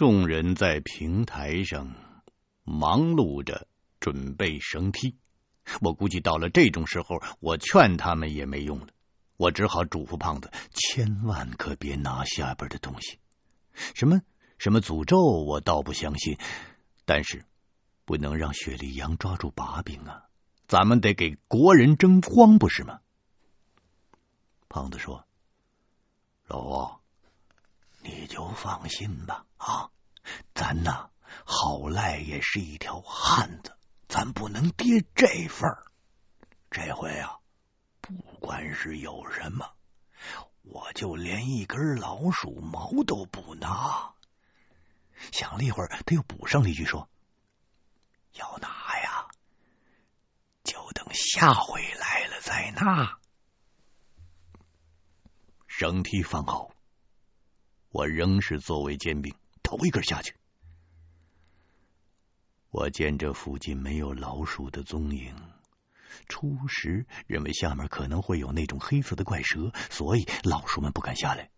[0.00, 1.94] 众人在平台上
[2.64, 3.66] 忙碌着
[4.00, 5.18] 准备绳梯。
[5.82, 8.86] 我估计到了这种时候，我劝他们也没用了。
[9.36, 13.18] 我只好嘱咐胖子，千万可别拿下边的东西。
[13.94, 14.22] 什么
[14.56, 16.38] 什么诅咒，我倒不相信，
[17.04, 17.44] 但是
[18.06, 20.30] 不能让雪莉杨抓住把柄啊！
[20.66, 23.00] 咱们得给国人争光，不是吗？
[24.70, 25.26] 胖子说
[26.48, 26.99] ：“老王，
[28.02, 29.90] 你就放心吧啊，
[30.54, 31.10] 咱呐
[31.44, 33.76] 好赖也是一条汉子。”
[34.10, 35.86] 咱不能跌这份儿，
[36.68, 37.38] 这回啊，
[38.00, 39.70] 不管是有什么，
[40.62, 44.16] 我就连一根老鼠毛都不拿。
[45.30, 47.08] 想了一会儿，他又补上了一句说
[48.34, 49.28] ：“要拿呀，
[50.64, 53.20] 就等下回来了再拿。”
[55.68, 56.72] 绳梯放好，
[57.90, 60.36] 我仍是作为尖兵，头一根下去。
[62.70, 65.34] 我见这附近没有老鼠的踪影，
[66.28, 71.50] 初时认为下面可能会有那种黑色的怪蛇，所以老鼠们不敢下来。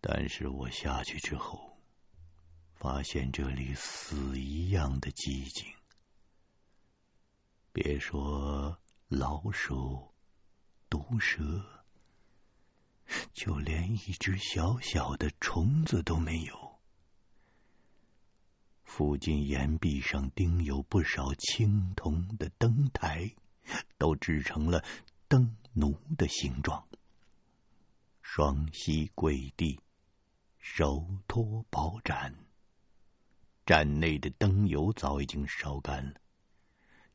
[0.00, 1.78] 但是我下去之后，
[2.74, 5.66] 发现这里死一样的寂静，
[7.72, 10.14] 别说老鼠、
[10.88, 11.73] 毒蛇，
[13.32, 16.78] 就连一只小小的虫子都没有。
[18.82, 23.34] 附近岩壁上钉有不少青铜的灯台，
[23.98, 24.84] 都制成了
[25.26, 26.86] 灯奴的形状。
[28.22, 29.80] 双膝跪地，
[30.58, 32.34] 手托宝盏。
[33.66, 36.20] 盏内的灯油早已经烧干了，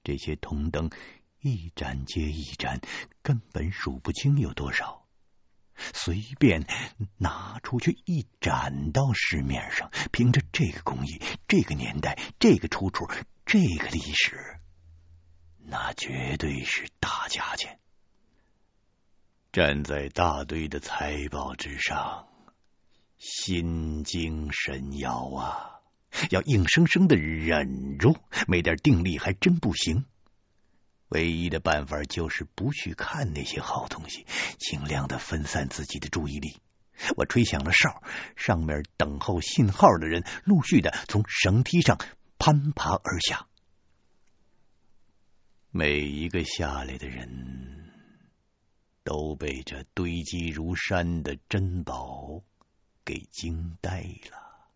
[0.03, 0.89] 这些铜灯
[1.41, 2.81] 一盏接一盏，
[3.21, 4.98] 根本数不清有多少。
[5.93, 6.65] 随便
[7.17, 13.07] 拿出去一展到市面上，凭着这个工艺、这个年代、这个出处、
[13.45, 14.59] 这个历史，
[15.57, 17.79] 那绝对是大价钱。
[19.51, 22.27] 站在大堆的财宝之上，
[23.17, 25.81] 心惊神摇啊！
[26.31, 28.15] 要硬生生的忍住，
[28.47, 30.05] 没点定力还真不行。
[31.09, 34.25] 唯一的办法就是不去看那些好东西，
[34.57, 36.57] 尽量的分散自己的注意力。
[37.15, 38.03] 我吹响了哨，
[38.35, 41.97] 上面等候信号的人陆续的从绳梯上
[42.37, 43.47] 攀爬而下。
[45.71, 47.91] 每一个下来的人
[49.03, 52.43] 都被这堆积如山的珍宝
[53.05, 54.67] 给惊呆了，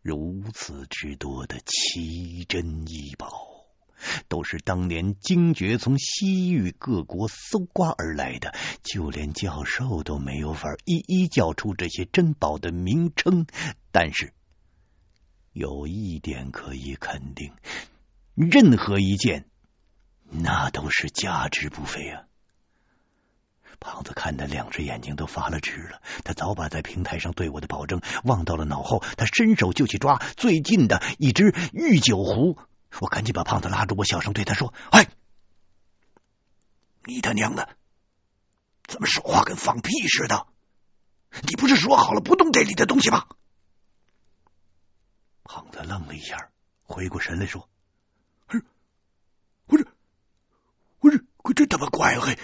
[0.00, 3.51] 如此之多的奇珍异宝。
[4.28, 13.46] 都是当年精绝从西域各国搜刮而来的，就连教授都没有法一一叫出这些珍宝的名称。
[13.90, 14.32] 但是
[15.52, 17.52] 有一点可以肯定，
[18.34, 19.46] 任何一件，
[20.30, 22.24] 那都是价值不菲啊！
[23.80, 32.56] 胖子看的两只眼睛都发了直了，他早把在平台上对我的保证忘到了脑后，他伸手就去抓最近的一只玉酒壶。
[33.00, 35.08] 我赶紧把胖子拉住，我小声对他说：“哎，
[37.04, 37.76] 你他娘的，
[38.86, 40.46] 怎么说话跟放屁似的？
[41.48, 43.26] 你不是说好了不动这里的东西吗？”
[45.42, 46.50] 胖子愣了一下，
[46.82, 47.68] 回过神来说
[48.48, 48.64] ：“是，
[49.66, 49.86] 不是，
[51.00, 52.38] 不是，我真他妈怪嘿！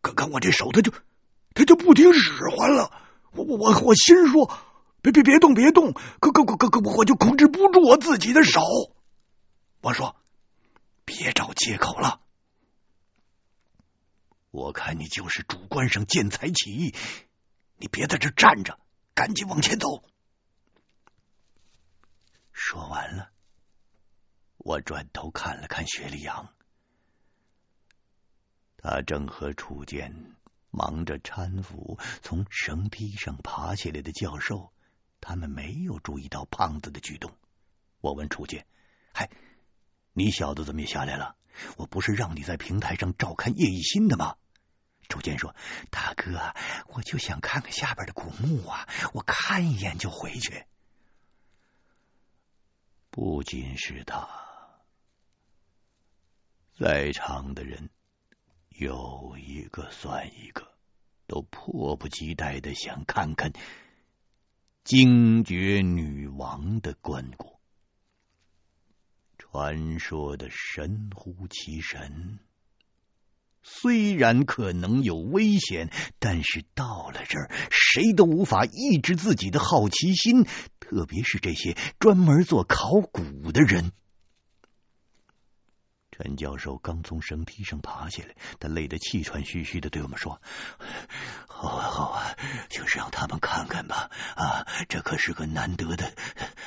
[0.00, 0.92] 刚刚我这手他就
[1.52, 2.92] 他就不听使唤了，
[3.32, 4.50] 我我我我心说
[5.02, 8.62] 别别别动别动，可可可可可我就控制不住我自己的手。”
[9.80, 10.16] 我说
[11.06, 12.20] ：“别找借口了，
[14.50, 16.94] 我看你就是主观上见财起意，
[17.76, 18.80] 你别在这站着，
[19.14, 20.02] 赶紧往前走。”
[22.50, 23.30] 说完了，
[24.56, 26.52] 我转头看了看雪莉杨，
[28.78, 30.34] 他正和楚剑
[30.70, 34.72] 忙着搀扶从绳梯上爬起来的教授，
[35.20, 37.32] 他们没有注意到胖子的举动。
[38.00, 38.66] 我问楚剑
[39.14, 39.30] ：“嗨。”
[40.18, 41.36] 你小子怎么也下来了？
[41.76, 44.34] 我不是让你在平台上照看叶一新的吗？
[45.08, 45.54] 楚剑说
[45.90, 46.54] ：“大哥，
[46.88, 50.64] 我就想看看下边的古墓啊，我看一眼就回去。”
[53.10, 54.28] 不仅是他，
[56.76, 57.88] 在场的人
[58.70, 60.74] 有一个算一个，
[61.28, 63.52] 都迫不及待的想看看
[64.82, 67.57] 精绝女王的棺椁。
[69.50, 72.38] 传说的神乎其神，
[73.62, 80.44] 虽然可能有危险，但是到了这儿，谁都无法抑制自己的好奇心，
[80.78, 83.92] 特别是这些专门做考古的人。
[86.18, 90.42] 陈教授刚从绳梯上爬下来，他累得气喘吁吁的对我们说
[91.46, 92.34] ：“好啊，好啊，
[92.68, 94.10] 就是让他们看看吧。
[94.34, 96.12] 啊，这可是个难得的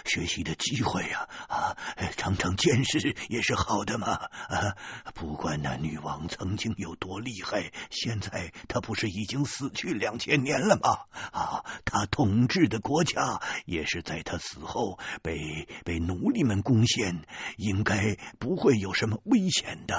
[0.05, 1.27] 学习的机会呀！
[1.49, 1.75] 啊，
[2.15, 4.07] 长长见识也是好的嘛。
[4.13, 4.77] 啊，
[5.15, 11.07] 不管那女王曾经有多厉害，现在她不是已经死去两千年了吗？
[11.33, 17.25] 啊，她统治的国家也是在她死后被被奴隶们攻陷，
[17.57, 19.95] 应该不会有什么危。”危险的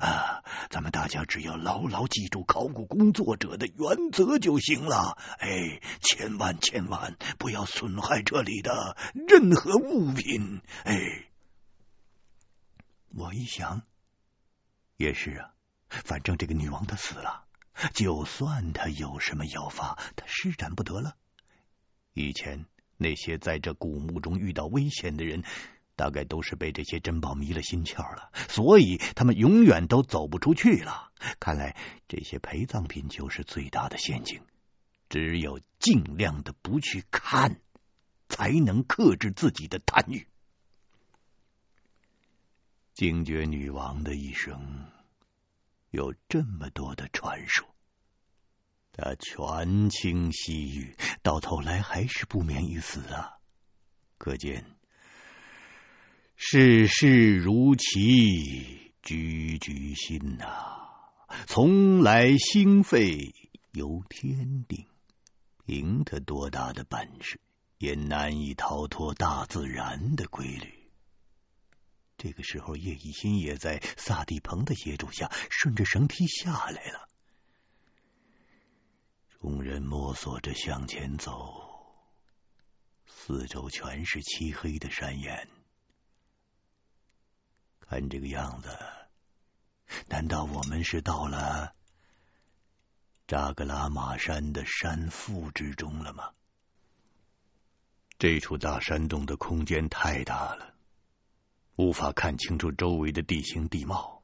[0.00, 0.44] 啊！
[0.68, 5.16] 咱们大家只要牢牢记住考古工作者的原则就行了。
[5.38, 10.60] 哎，千万千万不要损害这里的任何物品。
[10.84, 11.26] 哎，
[13.14, 13.82] 我一想，
[14.98, 15.54] 也是啊，
[15.88, 17.44] 反正这个女王她死了，
[17.94, 21.16] 就算她有什么妖法，她施展不得了。
[22.12, 22.66] 以前
[22.98, 25.44] 那些在这古墓中遇到危险的人。
[25.94, 31.12] 大概都是被这些珍宝迷了心窍了，所以他们永远都走不出去了。
[31.38, 31.76] 看来
[32.08, 34.42] 这些陪葬品就是最大的陷阱，
[35.08, 37.60] 只有尽量的不去看，
[38.28, 40.26] 才能克制自己的贪欲。
[42.94, 44.90] 精绝女王的一生
[45.90, 47.66] 有这么多的传说，
[48.92, 53.38] 她权倾西域，到头来还是不免一死啊！
[54.18, 54.64] 可见。
[56.36, 60.46] 世事如棋，局局新呐、
[61.46, 63.34] 从来兴废
[63.72, 64.86] 由天定。
[65.64, 67.40] 凭他多大的本事，
[67.78, 70.90] 也难以逃脱大自然的规律。
[72.18, 77.08] 这个时候，叶一心也在萨蒂鹏的协助下，顺着绳梯下来了。
[79.40, 81.94] 众人摸索着向前走，
[83.06, 85.48] 四周全是漆黑的山岩。
[87.92, 88.70] 看这个样子，
[90.08, 91.74] 难道我们是到了
[93.26, 96.30] 扎格拉玛山的山腹之中了吗？
[98.16, 100.72] 这处大山洞的空间太大了，
[101.76, 104.22] 无法看清楚周围的地形地貌。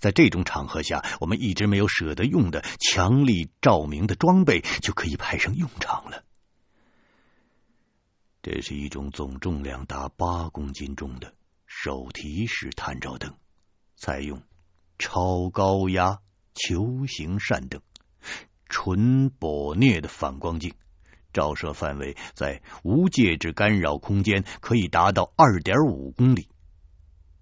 [0.00, 6.24] 在这种场合下，我们一直没有舍得用的强力照明的装备就可以派上用场了。
[8.40, 11.34] 这是一种总重量达八公斤重的。
[11.84, 13.36] 手提式探照灯，
[13.94, 14.42] 采用
[14.98, 16.22] 超高压
[16.54, 17.82] 球形扇灯，
[18.70, 20.72] 纯铂镍的反光镜，
[21.34, 26.48] 照射范围在无介质干扰空间可以达到二点五公里。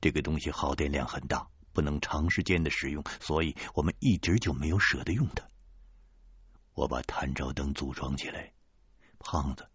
[0.01, 5.47] 这个东西耗电量很大，不能长时间的使用，所以我们一直就没有舍得用它。
[6.75, 8.53] 我把探照灯组装起来，
[9.21, 9.69] 胖子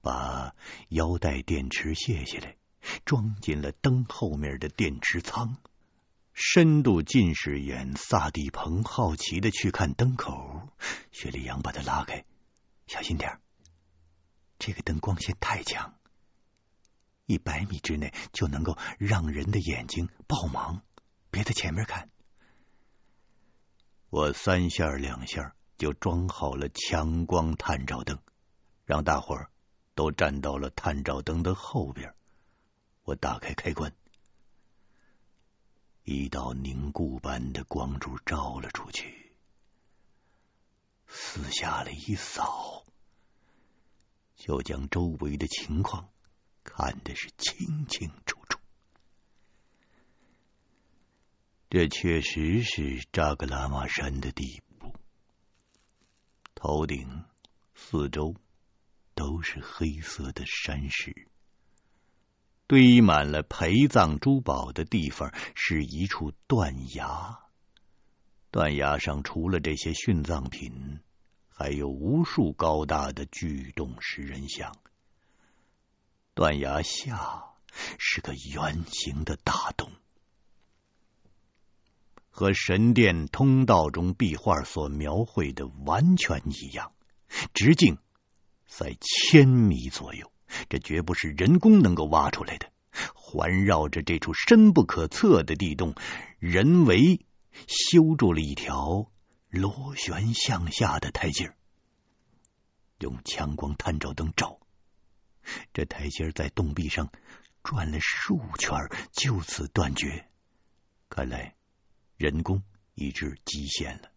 [0.00, 0.54] 把
[0.90, 2.56] 腰带电池卸下来。
[3.04, 5.56] 装进了灯后面的电池仓。
[6.32, 10.68] 深度近视眼萨蒂鹏好奇的去看灯口，
[11.10, 12.26] 雪莉杨把他拉开，
[12.86, 13.40] 小心点。
[14.58, 15.94] 这个灯光线太强，
[17.24, 20.80] 一百米之内就能够让人的眼睛爆盲。
[21.30, 22.10] 别在前面看。
[24.10, 28.18] 我三下两下就装好了强光探照灯，
[28.84, 29.50] 让大伙儿
[29.94, 32.14] 都站到了探照灯的后边。
[33.06, 33.94] 我打开开关，
[36.02, 39.32] 一道凝固般的光柱照了出去，
[41.06, 42.84] 四下里一扫，
[44.34, 46.08] 就将周围的情况
[46.64, 48.58] 看得是清清楚楚。
[51.70, 54.92] 这确实是扎格拉玛山的底部，
[56.56, 57.24] 头顶、
[57.72, 58.34] 四周
[59.14, 61.28] 都是黑色的山石。
[62.66, 67.38] 堆满了陪葬珠宝的地方是一处断崖，
[68.50, 71.00] 断崖上除了这些殉葬品，
[71.48, 74.76] 还有无数高大的巨洞石人像。
[76.34, 77.44] 断崖下
[77.98, 79.92] 是个圆形的大洞，
[82.30, 86.92] 和神殿通道中壁画所描绘的完全一样，
[87.54, 87.98] 直径
[88.66, 90.32] 在千米左右。
[90.68, 92.70] 这绝不是人工能够挖出来的。
[93.14, 95.94] 环绕着这处深不可测的地洞，
[96.38, 97.26] 人为
[97.66, 99.10] 修筑了一条
[99.50, 101.54] 螺旋向下的台阶。
[102.98, 104.58] 用强光探照灯照，
[105.74, 107.12] 这台阶在洞壁上
[107.62, 108.74] 转了数圈，
[109.12, 110.30] 就此断绝。
[111.10, 111.54] 看来
[112.16, 112.62] 人工
[112.94, 114.10] 已至极限了，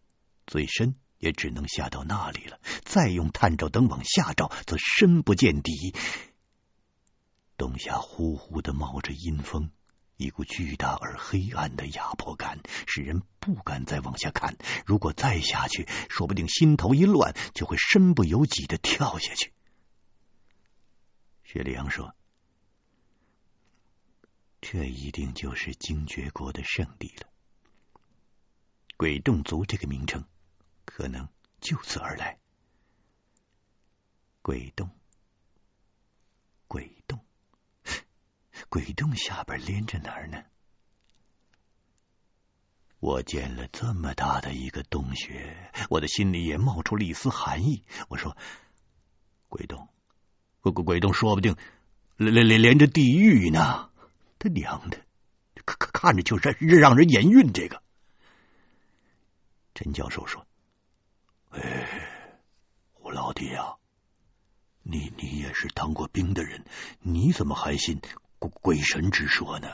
[0.48, 2.60] 最深也只能下到那里了。
[2.84, 5.94] 再用探照灯往下照，则深不见底。
[7.58, 9.70] 洞下呼呼的冒着阴风，
[10.16, 14.58] 一股巨大而黑暗的压迫感，使人不敢再往下看。
[14.86, 19.54] 如果再下去，说不定心头一乱，就会身不由己的跳下去。
[21.44, 22.16] 雪里阳说
[24.62, 27.28] ：“这一定就是精绝国的圣地了。
[28.96, 30.26] 鬼洞族这个名称，
[30.90, 31.30] 可能
[31.62, 32.40] 就此而来。
[34.42, 34.90] 鬼洞，
[36.68, 37.24] 鬼洞。
[38.70, 40.44] ”鬼洞下边连着哪儿呢？
[43.00, 47.86] 我见了这么大的一个洞穴，我的心里也冒出了一丝寒意。
[48.08, 48.36] 我说
[49.48, 49.88] ：“鬼洞，
[50.62, 51.56] 鬼鬼鬼洞，说不定
[52.18, 53.92] 连连连着地狱呢。”
[54.40, 55.06] 他娘的，
[55.66, 57.54] 看看着就让让人眼晕。
[57.54, 57.84] 这个，
[59.76, 60.48] 陈教授说
[61.50, 62.30] ：“哎，
[62.94, 63.76] 胡老弟啊，
[64.84, 66.66] 你你也是当过兵的人，
[67.02, 68.02] 你怎么还信？”
[68.40, 69.68] 鬼神之说呢？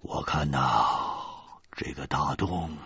[0.00, 2.78] 我看呐，这个大洞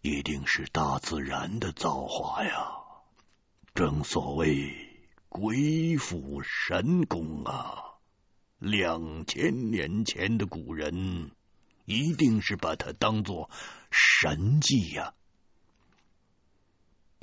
[0.00, 2.68] 一定是大自然的造化呀。
[3.74, 7.94] 正所谓鬼斧神工啊，
[8.58, 11.32] 两千年前的古人
[11.84, 13.50] 一定是把它当做
[13.90, 15.14] 神迹呀。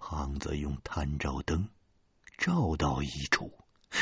[0.09, 1.67] 胖子用探照灯
[2.37, 3.51] 照到一处。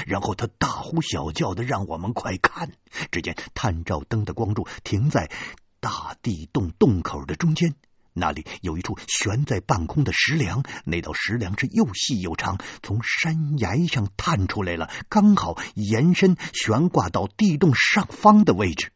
[0.05, 2.73] 然后他大呼小叫的让我们快看。
[3.11, 5.31] 只见探照灯的光柱停在
[5.79, 7.73] 大地洞洞口的中间，
[8.13, 18.91] 那里有一处悬在半空的石梁，那道石梁是又细又长，从山崖上探出来了，刚好延伸悬挂到地洞上方的位置。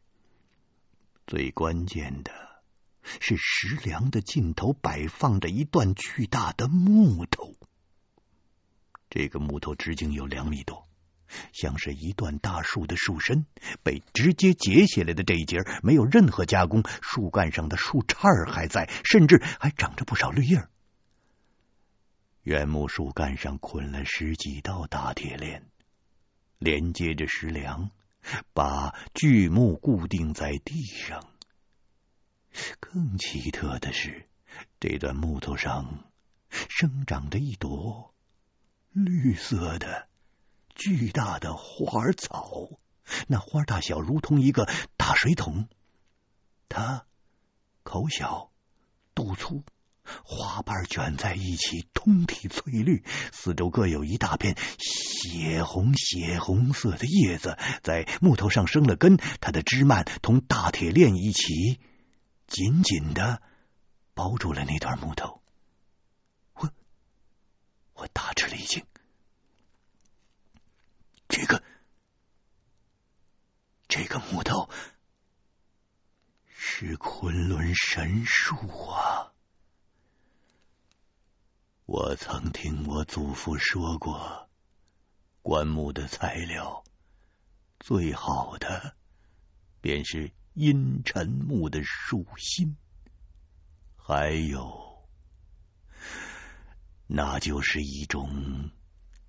[1.25, 2.48] 最关键的
[3.19, 7.55] 是，石梁的尽头摆放着一段巨大的木头。
[9.09, 10.87] 这个木头直径有两米多，
[11.51, 13.45] 像是一段大树的树身，
[13.81, 20.67] 被直接截下来的这一截没有任何加工，树干上的树杈还在，甚至还长着不少绿叶。
[22.43, 25.65] 原木树干上捆了十几道大铁链，
[26.57, 27.91] 连接着石梁，
[28.53, 31.25] 把巨木固定在地上。
[32.79, 34.27] 更奇特的是，
[34.79, 36.05] 这段木头上
[36.49, 38.13] 生长着一朵。
[38.91, 40.07] 绿色的
[40.73, 42.79] 巨大的花儿草，
[43.27, 45.67] 那花大小如同一个大水桶。
[46.67, 47.05] 它
[47.83, 48.51] 口小，
[49.13, 49.63] 肚粗，
[50.23, 59.17] 花瓣卷在一起，通体翠绿，四周各有一大片血红血红色的叶子，在木头上生了根。
[59.39, 61.79] 它的枝蔓同大铁链一起，
[62.49, 63.41] 紧紧的
[64.13, 65.41] 包住了那段木头。
[67.93, 68.85] 我大吃了一惊，
[71.27, 71.61] 这个
[73.89, 74.69] 这个木头
[76.47, 78.55] 是昆仑神树
[78.87, 79.33] 啊！
[81.85, 84.49] 我曾听我祖父说过，
[85.41, 86.85] 棺木的材料
[87.79, 88.95] 最好的
[89.81, 92.75] 便是阴沉木的树心，
[93.95, 95.07] 还有。
[97.07, 98.71] 那就是一种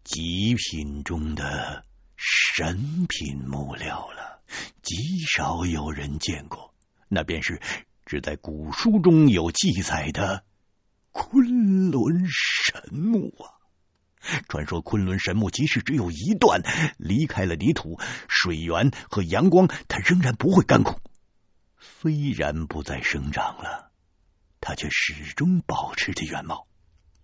[0.03, 1.85] 极品中的
[2.17, 4.43] 神品木料了，
[4.83, 6.75] 极少有人见过。
[7.09, 7.61] 那便是
[8.07, 10.45] 只在古书中有记载的
[11.13, 13.59] 昆仑神木啊！
[14.49, 16.63] 传说昆仑神木即使只有一段，
[16.99, 17.99] 离开了泥土、
[18.29, 21.01] 水源和阳光，它仍然不会干枯。
[22.01, 23.93] 虽然不再生长了，
[24.59, 26.67] 它却始终保持着原貌。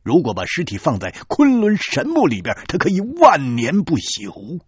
[0.03, 4.63] 如果把尸体放在昆仑神木里边，它可以万年不朽。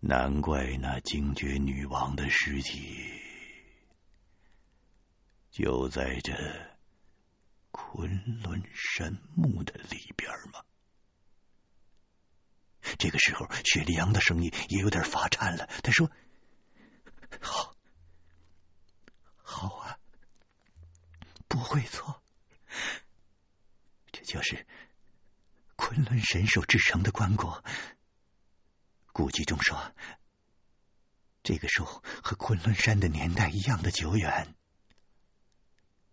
[0.00, 2.94] 难怪那精绝女王的尸体
[5.50, 6.34] 就在这
[7.70, 10.60] 昆仑神木的里边吗？
[12.98, 15.66] 这个时候，雪莉杨的声音也有点发颤了。
[15.82, 16.10] 他说
[17.40, 17.76] ：“好，
[19.42, 19.98] 好啊，
[21.48, 22.22] 不会错。”
[24.12, 24.66] 这就是
[25.76, 27.62] 昆仑神兽制成的棺椁，
[29.12, 29.94] 古籍中说，
[31.42, 34.54] 这个树和昆仑山的年代一样的久远。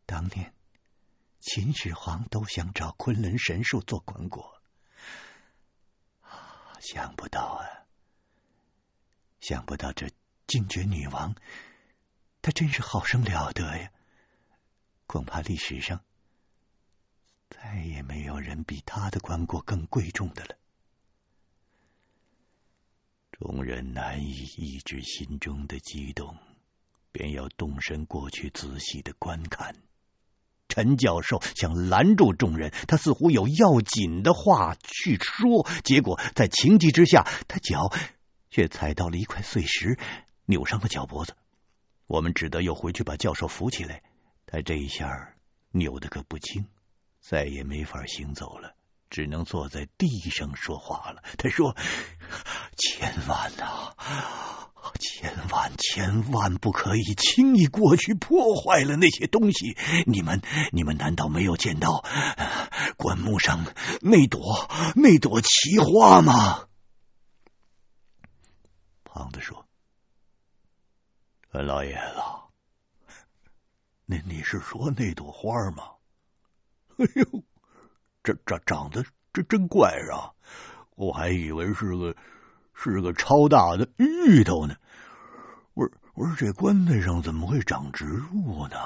[0.05, 0.53] 当年
[1.39, 4.59] 秦始皇都想找昆仑神树做棺椁，
[6.81, 7.87] 想不到啊，
[9.39, 10.11] 想不到这
[10.47, 11.35] 精绝女王
[12.41, 13.91] 她真是好生了得呀！
[15.05, 16.01] 恐怕历史上
[17.49, 20.57] 再也没有人比她的棺椁更贵重的了。
[23.31, 26.37] 众人难以抑制心中的激动，
[27.11, 29.75] 便要动身过去仔细的观看。
[30.69, 37.91] 陈教授想拦住众人，他似乎有要紧的话去说，结果在情急之下，他脚
[38.49, 39.99] 却踩到了一块碎石，
[40.53, 41.35] 扭伤了脚脖子。
[42.05, 44.03] 我们只得又回去把教授扶起来，
[44.45, 45.33] 他这一下
[45.71, 46.67] 扭得可不轻，
[47.19, 48.75] 再也没法行走了。
[49.09, 51.23] 只能坐在地上说话了。
[51.37, 51.75] 他说
[52.77, 54.69] ：“千万啊，
[54.99, 59.77] 千万千万不可以轻易过去破坏了那些东西。
[60.05, 60.41] 你们，
[60.71, 62.03] 你们难道没有见到
[62.97, 63.65] 棺木上
[64.01, 66.67] 那朵那朵奇花吗？”
[69.05, 69.62] 胖子说
[71.61, 73.13] ：“老爷子，
[74.05, 75.83] 那你是说那朵花吗？”
[76.97, 77.43] 哎呦！
[78.23, 80.31] 这长长得这真怪啊！
[80.95, 82.15] 我还以为是个
[82.73, 84.75] 是个超大的芋头呢。
[85.73, 88.77] 我说我说这棺材上怎么会长植物呢？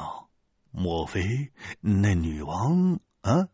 [0.71, 3.47] 莫非那女王啊，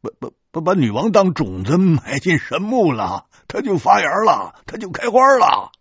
[0.00, 5.72] 把把把把女王当种子埋进神木了，它就发芽了，它就开花了。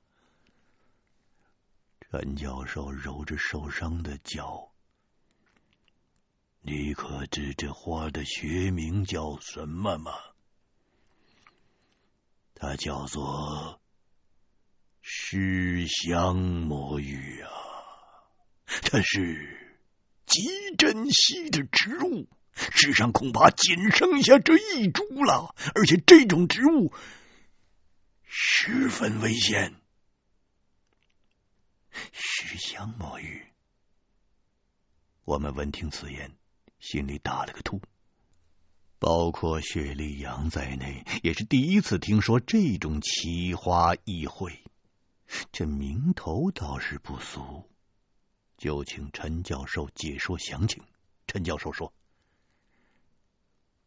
[2.12, 4.72] 陈教授揉着受伤的脚。
[6.62, 10.12] 你可知这花的学名叫什么吗？
[12.56, 13.80] 它叫做
[15.02, 17.52] 尸香魔芋啊！
[18.66, 19.78] 它是
[20.26, 25.54] 极珍稀的植物，世上恐怕仅剩下这一株了。
[25.76, 26.92] 而且这种植物
[28.26, 29.79] 十分危险。
[32.12, 33.46] 石香魔芋，
[35.26, 36.32] 我们闻听此言。
[36.80, 37.82] 心里打了个突，
[39.00, 44.60] 包括雪莉杨在内，也是第一次听说这种奇花异卉。
[45.52, 47.70] 这名头倒是不俗，
[48.58, 50.82] 就请陈教授解说详情。
[51.28, 51.94] 陈教授说：“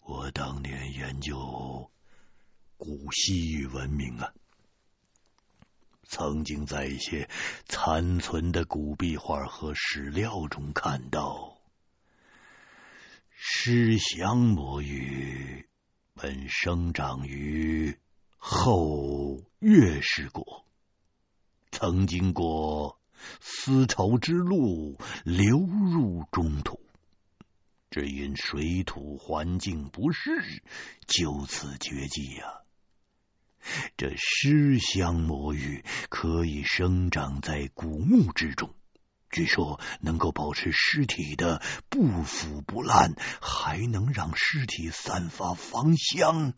[0.05, 1.91] 我当年研究
[2.77, 4.35] 古西域文明啊，
[6.07, 7.29] 曾经在一些
[7.67, 11.59] 残存的古壁画和史料中看到。”
[13.45, 15.69] 尸香魔芋
[16.15, 17.99] 本生长于
[18.37, 20.65] 后月氏国，
[21.73, 23.01] 曾经过
[23.41, 26.81] 丝绸之路流入中土，
[27.91, 30.63] 只因水土环境不适，
[31.07, 32.62] 就此绝迹呀、啊。
[33.97, 38.75] 这尸香魔芋可以生长在古墓之中。
[39.31, 46.53] 据说能够保持尸体的不腐不烂，还能让尸体散发芳香，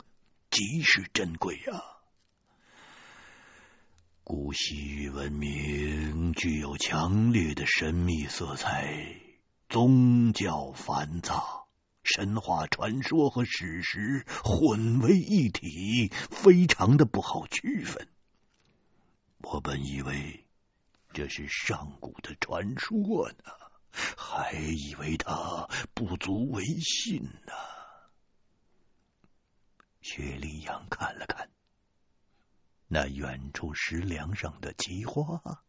[0.49, 1.79] 极是珍贵、啊。
[4.25, 9.21] 古西域文明具有强烈的神秘色彩，
[9.69, 11.64] 宗教繁杂，
[12.05, 18.07] 神话传说和史实混为一体，非常的不好区分。
[19.39, 20.41] 我本以为。
[21.13, 23.45] 这是上古的传说呢，
[24.17, 27.53] 还以为他不足为信呢。
[30.01, 31.49] 薛立阳看了看
[32.89, 35.63] 那远处石梁上的奇花，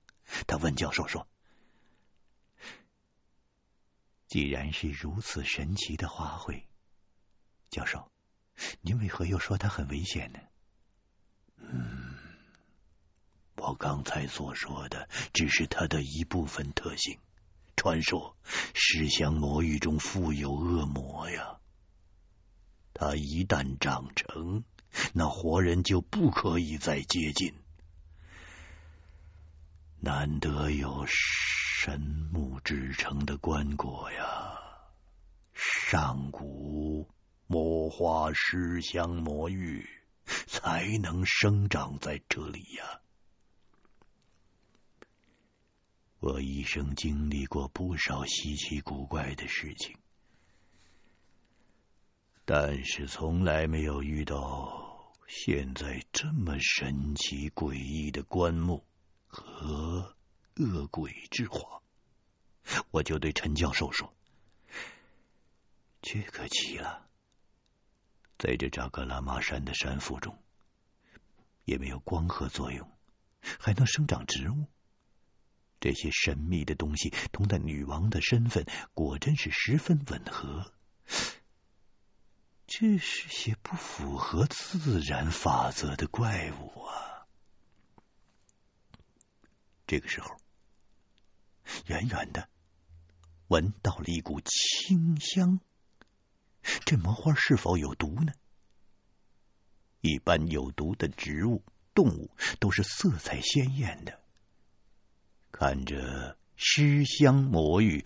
[0.48, 1.28] 他问教授说
[4.36, 6.64] ：“既然是如此神奇的花卉，
[7.70, 8.12] 教授，
[8.82, 10.38] 您为何又说它很危险呢？”
[11.56, 12.18] 嗯。
[13.56, 17.18] 我刚才所说的只是它的一部分特性。
[17.76, 18.36] 传说
[18.74, 21.58] 尸香魔芋中富有恶魔呀，
[22.92, 24.64] 它一旦长成，
[25.14, 27.54] 那活人就不可以再接近。
[29.98, 31.06] 难得有
[31.78, 32.00] 神
[32.32, 34.58] 木制成的棺椁呀，
[35.52, 37.06] 上古
[37.46, 39.86] 魔花尸香魔芋
[40.46, 43.02] 才能生长在这里呀。
[46.18, 49.96] 我一生经历过不少稀奇古怪的事情，
[52.46, 58.82] 但是从来没有遇到现在这么神奇诡异的棺木
[59.26, 60.15] 和
[60.56, 61.82] 恶鬼之火。
[62.90, 64.12] 我就对陈教授说
[66.02, 67.08] ：“这可奇了，
[68.38, 70.36] 在这扎格拉玛山的山腹中，
[71.64, 72.90] 也没有光合作用，
[73.40, 74.66] 还能生长植物。”
[75.78, 80.72] 这些神秘的东西同那女王的身份果真是十分吻合。
[82.66, 87.28] 这是些不符合自然法则的怪物啊！
[89.86, 90.36] 这个时候，
[91.86, 92.48] 远远的
[93.48, 95.60] 闻到了一股清香。
[96.84, 98.32] 这魔花是否有毒呢？
[100.00, 101.62] 一般有毒的植物、
[101.94, 104.20] 动物都是色彩鲜艳的。
[105.52, 108.04] 看着尸香魔芋，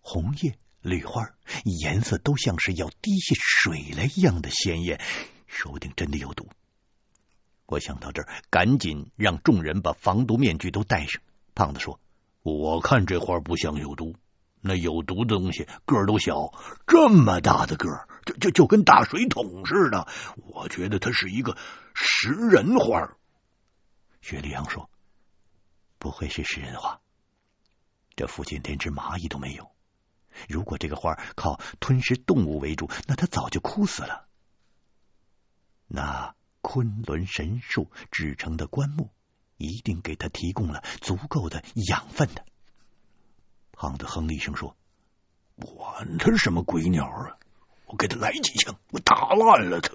[0.00, 0.58] 红叶。
[0.82, 1.34] 绿花
[1.82, 4.98] 颜色都像是要滴下水来一样的鲜艳，
[5.46, 6.48] 说不定真的有毒。
[7.66, 11.20] 我想到这儿，赶紧让众人把防毒面具都戴上。
[11.54, 12.00] 胖子说
[12.42, 14.16] ：“我看这花不像有毒，
[14.60, 16.52] 那有毒的东西个儿都小，
[16.86, 20.08] 这么大的个儿，就就就跟大水桶似的。
[20.36, 21.56] 我觉得它是一个
[21.94, 23.16] 食人花。”
[24.22, 24.90] 雪莉杨说
[25.98, 27.00] ：“不会是食人花，
[28.16, 29.70] 这附近连只蚂蚁都没有。”
[30.48, 34.28] 如果这个花靠吞食动物为主，那它早就枯死了。
[35.88, 39.10] 那昆仑神树制成的棺木，
[39.60, 42.44] 一定给他提供了足够的养分的。
[43.72, 44.76] 胖子哼了一声说
[45.56, 47.36] ：“管他什么鬼鸟啊！
[47.86, 49.92] 我给他来几枪，我打烂了他，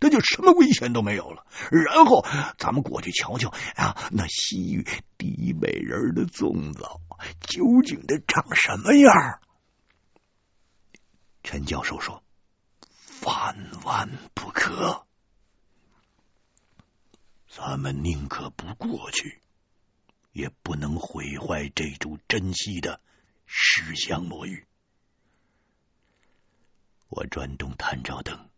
[0.00, 1.46] 他就什么危险都没有了。
[1.70, 2.24] 然后
[2.58, 6.82] 咱们过去瞧瞧啊，那西域第一美人的粽子
[7.40, 9.40] 究竟得长什么样？”
[11.44, 12.24] 陈教授说
[13.24, 15.05] ：“万万不可！
[17.56, 19.40] 咱们宁可不过去，
[20.32, 23.00] 也不能毁坏这株珍稀的
[23.46, 24.66] 石香魔芋。”
[27.08, 28.50] 我转动探照灯，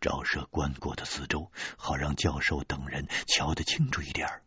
[0.00, 4.42] 照射棺椁的四周，好让教授等人瞧得清楚一点。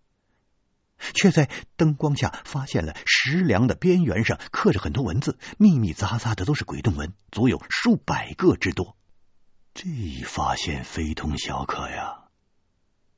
[1.13, 8.97] 却在灯光下发现了石梁的边缘上刻着很多文字，密密匝匝的都是鬼洞文，足有数百个之多。
[9.73, 12.20] 这一发现非同小可呀！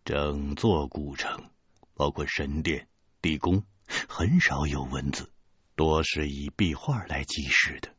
[0.06, 1.50] 整座古城，
[1.94, 2.90] 包括神殿、
[3.22, 3.64] 地宫，
[4.10, 5.32] 很少有文字，
[5.76, 7.96] 多是以壁画来记事的。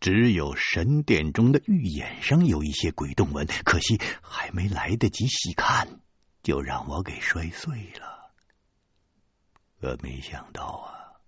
[0.00, 6.00] 只有神殿中的玉眼上有一些鬼洞文，可惜还没来得及细看，
[6.42, 8.32] 就让我给摔碎了。
[9.80, 11.20] 可没想到啊，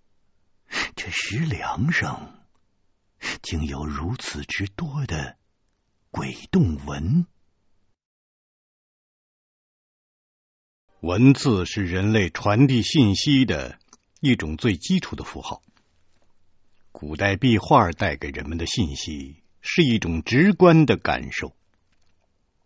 [0.95, 2.39] 这石梁上
[3.43, 5.37] 竟有如此之多的
[6.09, 7.27] 鬼洞文。
[11.01, 13.77] 文字是人类传递信息的
[14.19, 15.61] 一种最基础的符号。
[16.91, 21.53] 古代壁画带给人们的信息是一种直观的感受，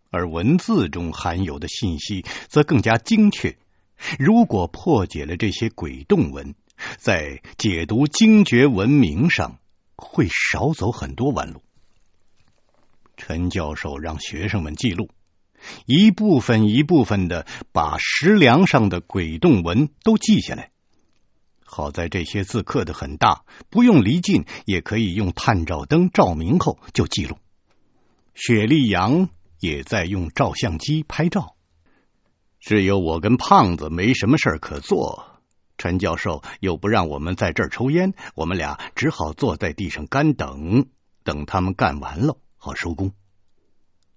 [0.08, 3.58] 而文字中含有的信息则更加精确。
[4.18, 6.54] 如果破解了这些鬼动文，
[6.96, 9.58] 在解读精绝文明上
[9.94, 11.62] 会少走很多弯路。
[13.18, 15.10] 陈教授让学生们记录，
[15.86, 20.70] 一部分一部分的把石梁上的鬼洞文都记下来。
[21.64, 27.38] 好在这些字刻得很大，不用离近也可以用探照灯照明后就记录。
[28.34, 31.56] 雪莉杨也在用照相机拍照。
[32.60, 35.40] 只有我跟胖子没什么事可做，
[35.78, 40.86] 陈教授又不让我们在这儿抽烟，我们俩只好坐在地上干等，
[41.24, 43.12] 等他们干完了好收工。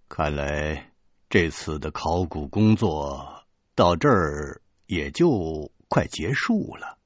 [0.08, 0.91] 看来
[1.38, 3.43] 这次的考古工作
[3.76, 6.98] 到这儿也就快结束了，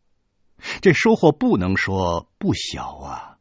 [0.82, 3.38] 这收获不能说不小啊。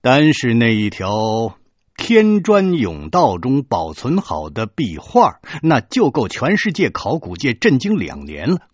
[0.00, 1.58] 单是那一条。
[1.96, 8.68] 天砖甬道中保存好的壁画，那就够全世界考古界震惊两年了。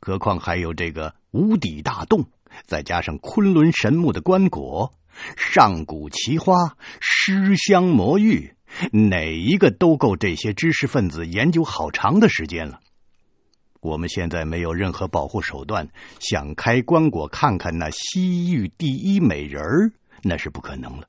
[0.00, 2.24] 何况还有这个无底大洞，
[2.64, 4.92] 再加上昆仑神木的棺椁、
[5.36, 8.55] 上古奇花、尸香魔芋，
[8.92, 12.80] 哪一个都够这些知识分子研究好长的时间了。
[13.80, 21.08] 我们现在没有任何保护手段，想开棺椁看看那西域第一美人儿，那是不可能了。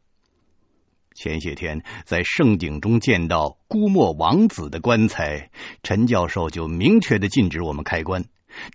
[1.15, 5.49] 前些天在圣井中见到姑墨王子的棺材，
[5.81, 8.25] 陈教授就明确的禁止我们开棺。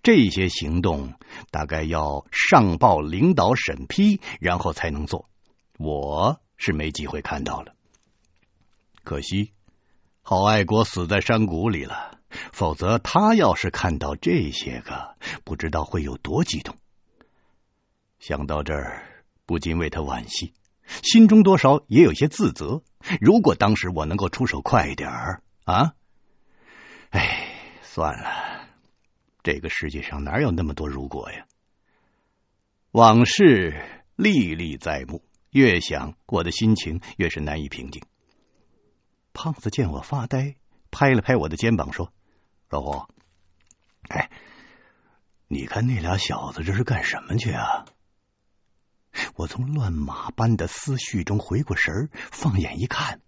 [0.03, 1.15] 这些行动
[1.53, 5.29] 大概要上报领导审批，然后才能做。
[5.79, 7.75] 我是没机会看到了，
[9.03, 9.53] 可惜
[10.23, 12.19] 郝爱国死在山谷里了，
[12.53, 16.77] 否则他要是看到这些个，不知道会有多激动。
[18.19, 20.55] 想到这儿，不禁为他惋惜。
[21.03, 22.83] 心中多少也有些自责。
[23.21, 25.95] 如果当时我能够出手快一点儿啊！
[27.11, 27.49] 哎，
[27.83, 28.69] 算了，
[29.43, 31.47] 这个世界上哪有那么多如果呀？
[32.91, 33.83] 往事
[34.17, 38.03] 历历在目，越想我的心情越是难以平静。
[39.33, 40.57] 胖子见我发呆，
[40.91, 42.13] 拍了拍我的肩膀说
[42.69, 43.07] ：“老胡，
[44.09, 44.31] 哎，
[45.49, 47.87] 你看那俩小子这是干什么去啊？”
[49.37, 53.21] 我从乱马般的思绪中回过神儿，放眼一看，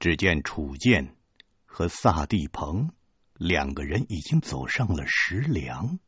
[0.00, 1.14] 只见楚剑
[1.64, 2.90] 和萨地鹏
[3.34, 6.00] 两个人已经走上了石梁。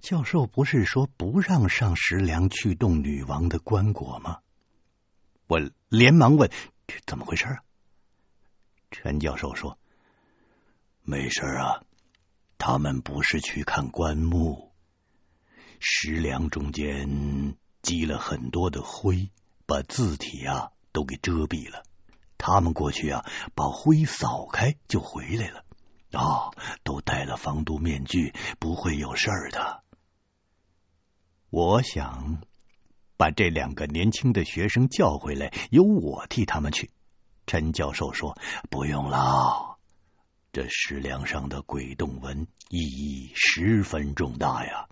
[0.00, 4.38] 教授不是说不让上石梁去动女王的棺椁吗？
[5.46, 6.50] 我连忙问
[6.88, 7.62] ：“这怎么回事啊？”
[8.90, 9.78] 陈教授说
[11.04, 11.84] ：“没事啊，
[12.58, 14.72] 他们不是去看棺木。”
[15.78, 19.30] 石梁中间积了很多的灰，
[19.66, 21.84] 把字体啊都给遮蔽了。
[22.36, 23.24] 他们过去啊，
[23.54, 25.64] 把灰扫开就回来了。
[26.12, 29.84] 啊、哦，都戴了防毒面具，不会有事儿的。
[31.50, 32.42] 我想
[33.18, 36.90] 把这两个年轻的学生叫回来，由我替他们去。
[37.46, 38.38] 陈教授说
[38.70, 39.78] ：“不用了，
[40.52, 44.86] 这石梁上的鬼洞纹意义十分重大呀。”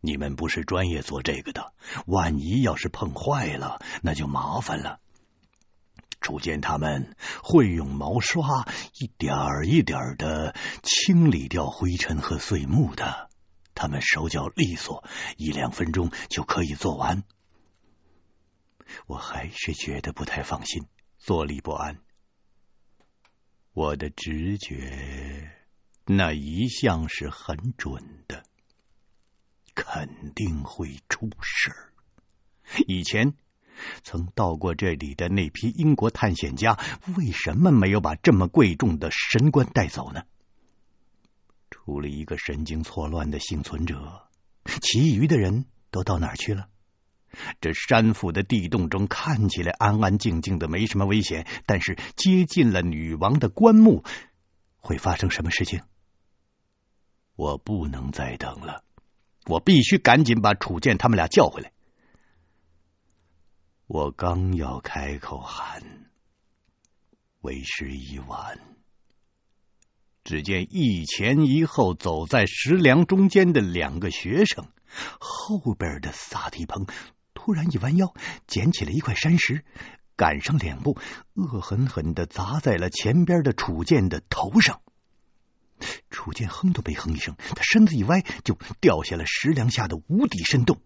[0.00, 1.72] 你们不是专业做这个的，
[2.06, 5.00] 万一要是碰坏了，那就麻烦了。
[6.20, 8.68] 楚剑他们会用毛刷
[9.00, 13.28] 一点儿一点儿的清理掉灰尘和碎木的，
[13.74, 15.02] 他们手脚利索，
[15.36, 17.24] 一两分钟就可以做完。
[19.06, 20.86] 我还是觉得不太放心，
[21.18, 21.98] 坐立不安。
[23.72, 25.50] 我的直觉
[26.04, 28.44] 那一向是很准的。
[29.74, 31.92] 肯定会出事儿。
[32.88, 33.34] 以前
[34.02, 36.76] 曾到过这里的那批英国探险家，
[37.16, 40.24] 为什么没有把这么贵重的神棺带走呢？
[41.70, 44.28] 除了一个神经错乱的幸存者，
[44.82, 46.68] 其余的人都到哪儿去了？
[47.60, 54.04] 这山腹的地洞中看起来安安静静的，没什么危险，但是接近了女王的棺木，
[54.76, 55.82] 会发生什么事情？
[57.36, 58.84] 我不能再等了。
[59.46, 61.72] 我必须赶紧把楚剑他们俩叫回来。
[63.86, 65.82] 我刚要开口喊，
[67.40, 68.58] 为时已晚。
[70.24, 74.66] 只见一前一后走在石梁中间的两个学生，
[75.18, 76.84] 后边的萨提蓬
[77.48, 78.12] 突然一弯腰，
[78.46, 79.64] 捡起了一块山石，
[80.16, 80.98] 赶上两步，
[81.32, 84.82] 恶狠狠的砸在了前边的楚剑的头上。
[86.10, 90.82] 楚剑哼都没哼一声，他身子一歪，就掉下了石梁下的无底深洞。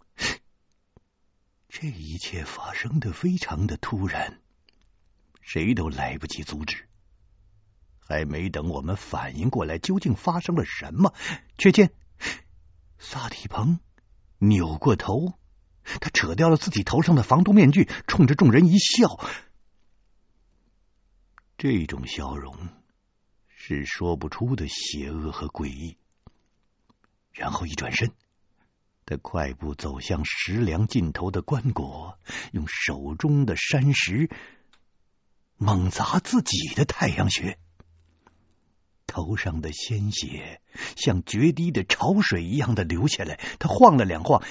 [1.68, 4.40] 这一切发生的非常的突然，
[5.40, 6.88] 谁都来不及阻止。
[7.98, 11.12] 还没等我们反应过来究竟发生了什么，
[11.58, 11.90] 却见
[13.00, 13.80] 萨提鹏
[14.38, 15.34] 扭过头，
[16.00, 19.18] 他扯掉了自己头上的防毒面具，冲着众人一笑。
[21.58, 22.68] 这种笑容。
[23.64, 25.96] 是说不出的邪恶和诡异。
[27.32, 28.10] 然后一转身，
[29.06, 32.16] 他快步走向石梁尽头的棺椁，
[32.50, 34.28] 用手中的山石
[35.58, 37.56] 猛砸自己的太阳穴，
[39.06, 40.60] 头上的鲜血
[40.96, 43.38] 像决堤的潮水一样的流下来。
[43.60, 44.42] 他晃了两晃，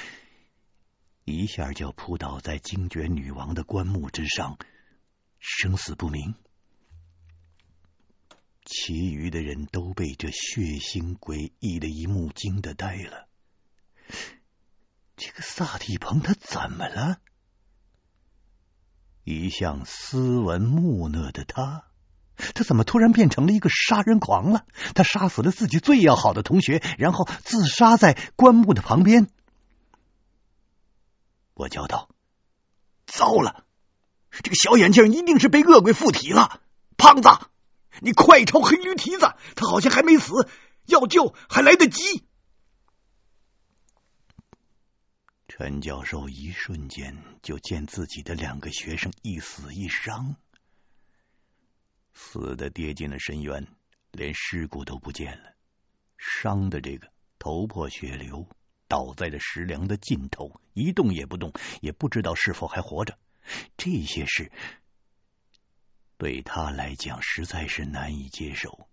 [1.24, 4.58] 一下就扑倒在精绝女王的棺木之上，
[5.40, 6.36] 生死不明。
[8.66, 13.28] 其余的人都被这血腥诡异的一幕惊得呆了。
[15.16, 17.18] 这个萨蒂蓬他怎么了？
[19.24, 21.86] 一向斯文木讷的他，
[22.36, 24.66] 他怎么突然变成了一个杀人狂了？
[24.96, 29.28] 他杀死了自己最要好的同学，然后自杀在棺木的旁边。
[31.62, 32.10] 我叫道
[33.06, 33.66] ：“糟了！
[34.32, 36.62] 这个小眼镜一定是被恶鬼附体了，
[36.98, 37.30] 胖子！”
[38.02, 40.50] 你快朝黑驴蹄子，他好像还没死，
[40.86, 42.26] 要救还来得及。
[45.48, 50.38] 陈教授一瞬间就见自己的两个学生一死一伤，
[52.14, 53.68] 死的跌进了深渊，
[54.12, 55.52] 连尸骨都不见了；
[56.18, 58.48] 伤的这个头破血流，
[58.92, 63.18] 倒在了石梁的尽头，一动也不动，也不知道是否还活着。
[63.78, 64.52] 这些事。
[66.18, 68.90] 对他来讲实在是难以接受，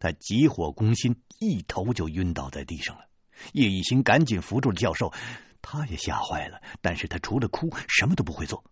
[0.00, 3.06] 他急火攻心，一头就晕倒在地上了。
[3.52, 5.14] 叶一行赶紧扶住了教授，
[5.62, 8.64] 他也吓坏了，但是他除了哭什么都不会做。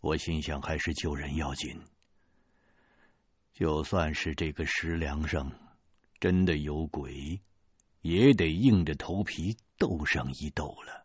[0.00, 1.82] 我心想，还是救人要紧。
[3.52, 5.52] 就算是这个石梁上
[6.20, 7.40] 真的有鬼，
[8.02, 11.04] 也得硬着头皮斗上一斗了。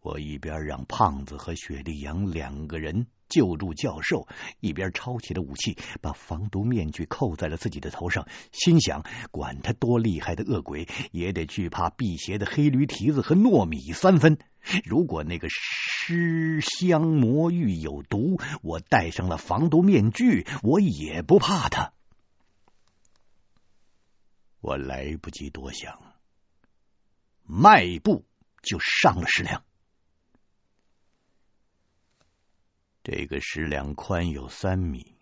[0.00, 4.28] 我一边让胖子和雪莉杨两个人救助教授，
[4.60, 14.36] 一边抄起了武器，把防毒面具扣在了自己的头上，心想：管他多厉害的恶鬼，也得惧怕辟邪的黑驴蹄子和糯米三分。
[14.84, 21.94] 如果那个尸香魔芋有毒，我戴上了防毒面具，我也不怕他。
[24.64, 26.16] 我来不及多想，
[27.42, 28.24] 迈步
[28.62, 29.62] 就上了石梁。
[33.02, 35.18] 这个石梁宽有三米，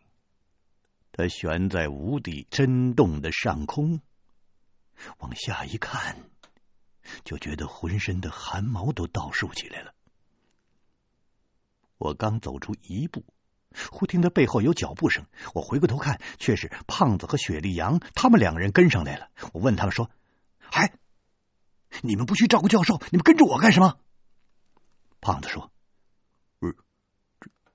[1.11, 4.01] 它悬在无底深洞的上空，
[5.19, 6.31] 往下一看，
[7.25, 9.93] 就觉得浑身的汗毛都倒竖起来了。
[11.99, 13.25] 我刚走出一步，
[13.91, 19.29] 忽听得背后有脚步声，我回过头看，却是胖子和雪莉杨，他们两个人跟上来了。
[19.53, 20.11] 我问他们说
[20.59, 20.95] ：“嗨，
[22.03, 23.99] 你们不去照顾教授，你们跟着我干什么？”
[25.21, 25.71] 胖子说。
[26.61, 26.71] 这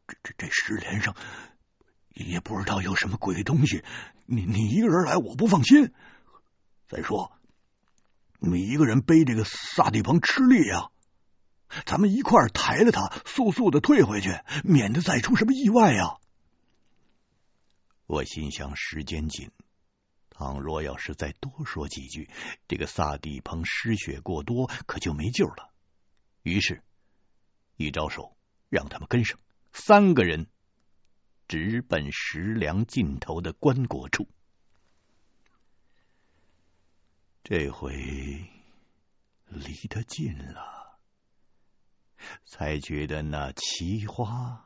[0.05, 1.15] 这这这石连上
[2.13, 3.83] 也不知道有什么鬼东西，
[4.25, 5.91] 你你一个人来我不放心。
[6.87, 7.33] 再说，
[8.39, 10.89] 你们一个人背这个萨蒂鹏吃力呀，
[11.85, 16.17] 咱们一块抬了他，速速的退回去，免得再出什么意外呀。
[18.05, 19.51] 我心想，时间紧，
[20.29, 22.29] 倘若要是再多说几句，
[22.67, 25.73] 这个萨蒂彭失血过多，可就没救了。
[26.43, 26.81] 于是，
[27.75, 28.37] 一招手，
[28.69, 29.39] 让他们跟上。
[29.73, 30.47] 三个人
[31.47, 34.27] 直奔石梁尽头的棺椁处。
[37.43, 37.93] 这回
[39.47, 40.86] 离得近了，
[42.45, 44.65] 才觉得那奇花、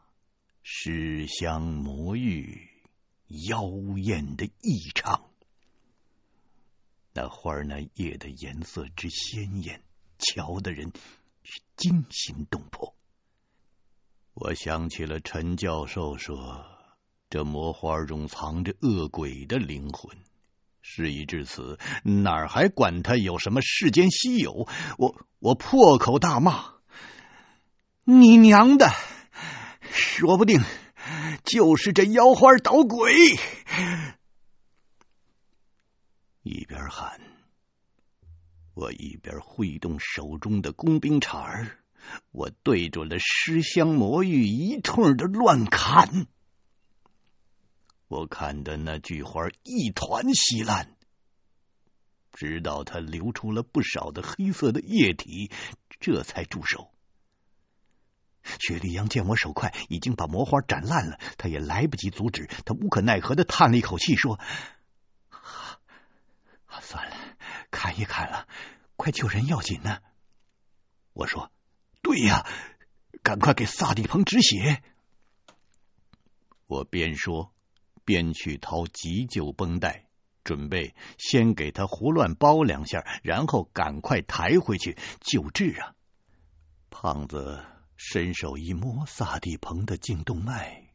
[0.64, 2.70] 尸香魔芋
[3.48, 3.64] 妖
[3.98, 5.30] 艳的异常。
[7.14, 9.84] 那花儿那叶的颜色之鲜艳，
[10.18, 10.94] 瞧得人
[11.44, 12.96] 是惊心动魄。
[14.34, 16.66] 我想起了陈教授说，
[17.30, 20.18] 这魔花中藏着恶鬼的灵魂。
[20.82, 24.68] 事已至此，哪儿还管他有什么世间稀有？
[24.98, 26.76] 我我破口大骂
[28.04, 28.90] ：“你娘的！
[29.92, 30.62] 说不定
[31.44, 33.14] 就是这妖花捣鬼！”
[36.44, 37.22] 一边喊，
[38.74, 41.78] 我一边挥动手中的工兵铲儿。
[42.32, 46.26] 我对准了尸香魔芋一通的乱砍，
[48.08, 50.98] 我看的那菊花一团稀烂，
[52.34, 55.52] 直到它流出了不少的黑色的液体，
[56.00, 56.92] 这才住手。
[58.60, 64.40] 雪莉杨见我手快，已经把魔花斩烂了，他也来不及阻止，他无可奈何的叹了一口气，说
[66.82, 67.16] ：“算了，
[67.72, 68.48] 砍一砍了，
[68.96, 70.00] 快救人要紧呢。”
[71.14, 71.52] 我说。
[72.04, 72.48] 对呀，
[73.22, 74.82] 赶快给萨蒂彭止血！
[76.66, 77.54] 我边说
[78.04, 80.08] 边去掏急救绷带，
[80.44, 85.94] 准备先给他胡乱包两下，然后赶快抬回去救治啊！
[86.90, 87.64] 胖子
[88.04, 90.92] 伸手一摸萨蒂鹏的颈动脉，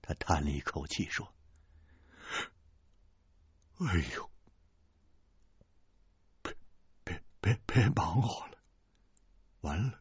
[0.00, 1.34] 他叹了一口气说
[3.80, 4.30] ：“哎呦，
[6.42, 6.56] 别
[7.02, 8.58] 别别别忙活了！”
[9.62, 10.00] 完了，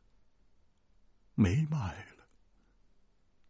[1.33, 2.27] 没脉了，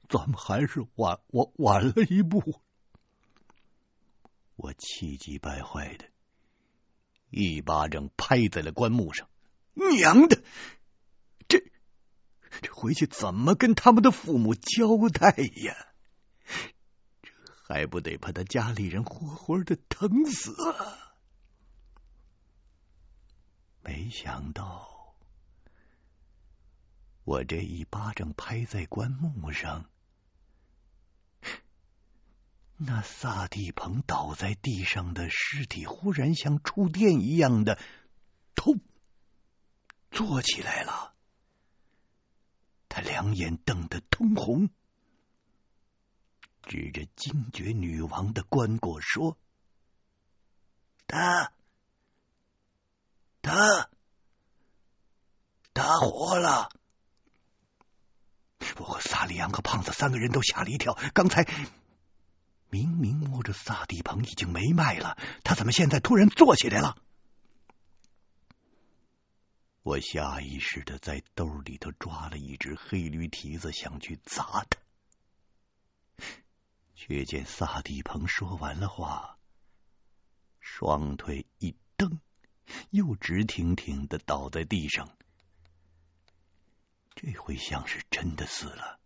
[0.07, 2.61] 咱们还是晚晚晚了一步。
[4.55, 6.05] 我气急败坏的
[7.29, 9.29] 一巴掌拍在了棺木上，
[9.73, 10.41] 娘的，
[12.61, 15.75] 这回去怎么跟他们的父母交代呀？
[17.21, 17.31] 这
[17.67, 20.51] 还不得把他家里人活活的疼死？
[20.71, 20.97] 啊
[23.81, 25.15] 没想到。
[27.23, 29.85] 我这一巴掌拍在棺木上，
[32.75, 37.77] 那萨蒂鹏倒在地上的尸体忽然像触电一样的，
[38.55, 38.81] 痛
[40.09, 41.13] 坐起来了。
[42.89, 44.69] 他两眼瞪得通红，
[46.63, 49.37] 指着精绝女王的棺椁说
[51.07, 51.53] ：“他，
[53.41, 53.89] 他，
[55.73, 56.69] 他活了。”
[58.77, 60.97] 我和萨里昂和胖子三个人都吓了一跳。
[61.13, 61.45] 刚才
[62.69, 66.97] 明明摸着萨蒂彭已经没脉了，他怎么现在突然坐起来了？
[69.89, 74.77] 我下意识的在兜里头抓了一只黑驴蹄子，想去砸他，
[76.93, 79.39] 却见萨蒂鹏说完了话，
[80.59, 82.19] 双腿一蹬，
[82.91, 85.17] 又直挺挺的倒在地上。
[87.15, 88.99] 这回像是真的死了。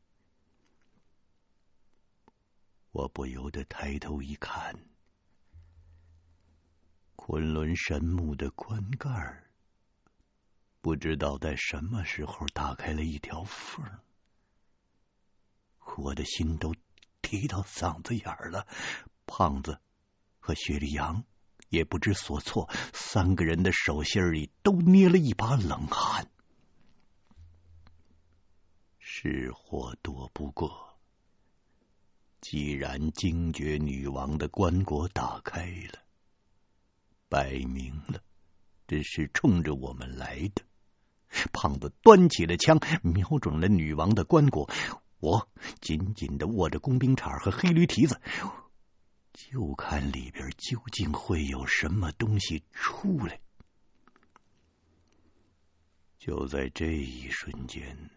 [2.91, 4.85] 我不由得抬头一看，
[7.15, 9.45] 昆仑神墓的棺盖
[10.83, 13.85] 不知道在什么时候打开了一条缝，
[15.95, 16.75] 我的心都
[17.21, 18.67] 提到嗓子眼儿了。
[19.25, 19.79] 胖子
[20.39, 21.23] 和雪莉杨
[21.69, 26.29] 也不知所措，三个人的手心里都捏了一把冷汗。
[28.99, 30.99] 是或躲不过，
[32.41, 36.03] 既然精绝女王的棺椁打开了，
[37.29, 38.21] 摆明了
[38.85, 40.61] 这是冲着我们来的。
[41.51, 44.69] 胖子端起了枪，瞄准了女王的棺椁。
[45.19, 48.19] 我紧紧的握着工兵铲和黑驴蹄子，
[49.31, 53.39] 就看里边究竟会有什么东西出来。
[56.17, 58.09] 就在这一瞬间，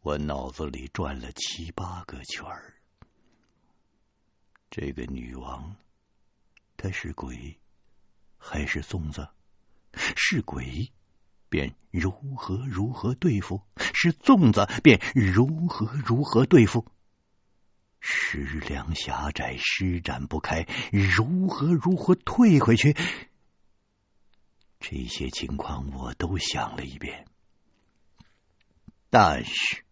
[0.00, 2.74] 我脑子里转了七八个圈儿。
[4.70, 5.76] 这个女王，
[6.76, 7.58] 她是鬼
[8.36, 9.28] 还是粽子？
[9.94, 10.92] 是鬼，
[11.48, 13.62] 便如何如何对付；
[13.94, 16.86] 是粽子，便如何如何对付。
[18.00, 22.96] 食粮狭窄，施展不开，如何如何退回去？
[24.78, 27.26] 这些情况我都想了一遍，
[29.10, 29.84] 但是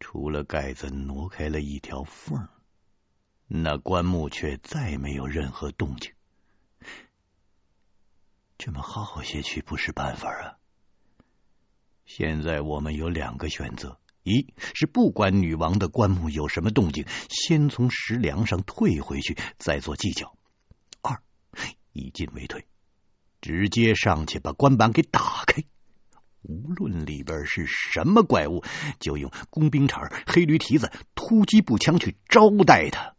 [0.00, 2.48] 除了盖子挪开了一条缝，
[3.46, 6.12] 那棺木却再没有任何动静。
[8.56, 10.56] 这么耗下去不是办法啊！
[12.06, 20.36] 现在我们有两个选择：一是不管女王的棺木有什么动静，先从石梁上退回去，再做计较；
[21.02, 21.22] 二
[21.92, 22.66] 以进为退，
[23.40, 25.64] 直接上去把棺板给打开，
[26.42, 28.62] 无论里边是什么怪物，
[29.00, 33.14] 就用工兵铲、黑驴蹄子、突击步枪去招待他。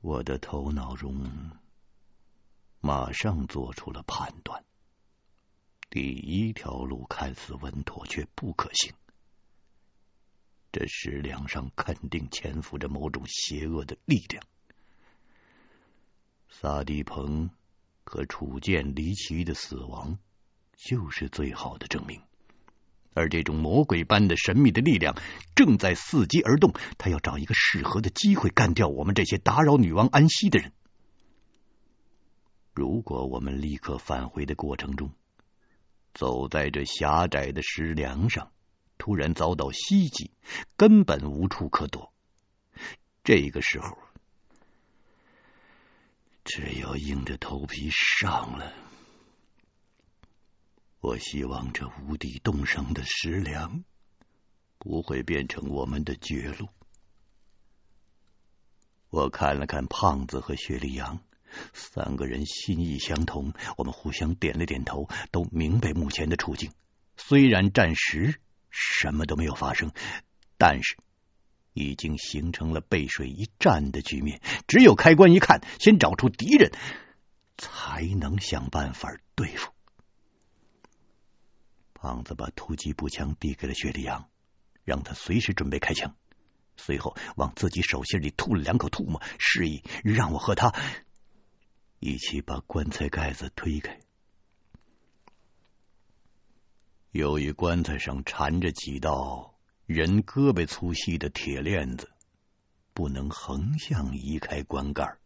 [0.00, 1.30] 我的头脑中。
[2.86, 4.64] 马上做出了判断。
[5.90, 8.94] 第一条路看似稳妥，却不可行。
[10.70, 14.44] 这石梁上肯定潜伏着某种邪恶的力量。
[16.48, 17.50] 萨迪鹏
[18.04, 20.20] 和楚剑离奇的死亡，
[20.76, 22.22] 就是最好的证明。
[23.14, 25.16] 而这种魔鬼般的神秘的力量，
[25.56, 26.72] 正在伺机而动。
[26.98, 30.72] 他要找一个适合的机会，干掉我们这些打扰女王安息的人。
[32.76, 35.10] 如果我们立刻返回的过程中，
[36.12, 38.52] 走在这狭窄的石梁上，
[38.98, 40.30] 突然遭到袭击，
[40.76, 42.12] 根本无处可躲。
[43.24, 43.96] 这个时候，
[46.44, 48.70] 只有硬着头皮上了。
[51.00, 53.84] 我希望这无底洞上的石梁
[54.76, 56.68] 不会变成我们的绝路。
[59.08, 61.18] 我看了看胖子和雪莉杨。
[61.72, 66.72] 三个人心意相通，我们互相点了点头，都明白目前的处境。
[67.16, 68.40] 虽然暂时
[68.70, 69.92] 什么都没有发生，
[70.58, 70.96] 但是
[71.72, 74.40] 已经形成了背水一战的局面。
[74.66, 76.72] 只有开棺一看，先找出敌人，
[77.56, 79.72] 才能想办法对付。
[81.94, 84.28] 胖子把突击步枪递给了雪莉杨，
[84.84, 86.14] 让他随时准备开枪。
[86.76, 90.74] 随后往自己手心里吐了两口唾沫，示意让我和他。
[91.98, 93.98] 一起把棺材盖子推开。
[97.12, 102.12] 由于棺材上缠着几道人胳膊粗细的铁链子，
[102.92, 105.16] 不能横向移开棺盖，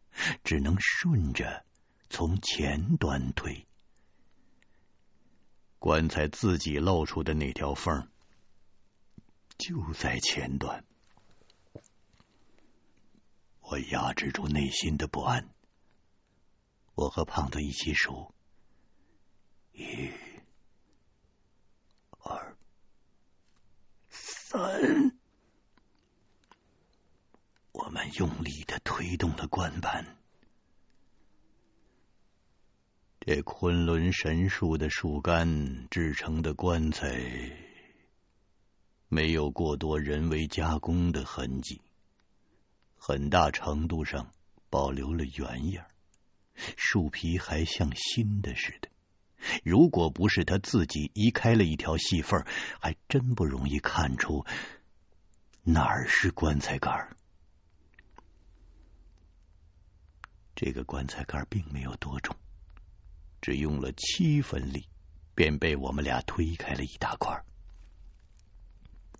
[0.44, 1.64] 只能顺着
[2.08, 3.66] 从前端推。
[5.78, 8.08] 棺材自己露出的那条缝，
[9.58, 10.84] 就在前端。
[13.60, 15.48] 我压制住内心的不安。
[17.00, 18.34] 我和胖子一起数：
[19.72, 20.10] 一、
[22.18, 22.54] 二、
[24.10, 25.18] 三。
[27.72, 30.18] 我们用力的推动了棺板。
[33.20, 37.18] 这昆仑神树的树干制成的棺材，
[39.08, 41.80] 没有过多人为加工的痕迹，
[42.98, 44.34] 很大程度上
[44.68, 45.86] 保留了原样。
[46.54, 48.88] 树皮还像新的似的，
[49.64, 52.44] 如果不是他自己移开了一条细缝，
[52.80, 54.44] 还真不容易看出
[55.62, 57.08] 哪儿是棺材盖。
[60.54, 62.36] 这个棺材盖并没有多重，
[63.40, 64.86] 只用了七分力，
[65.34, 67.42] 便被我们俩推开了一大块。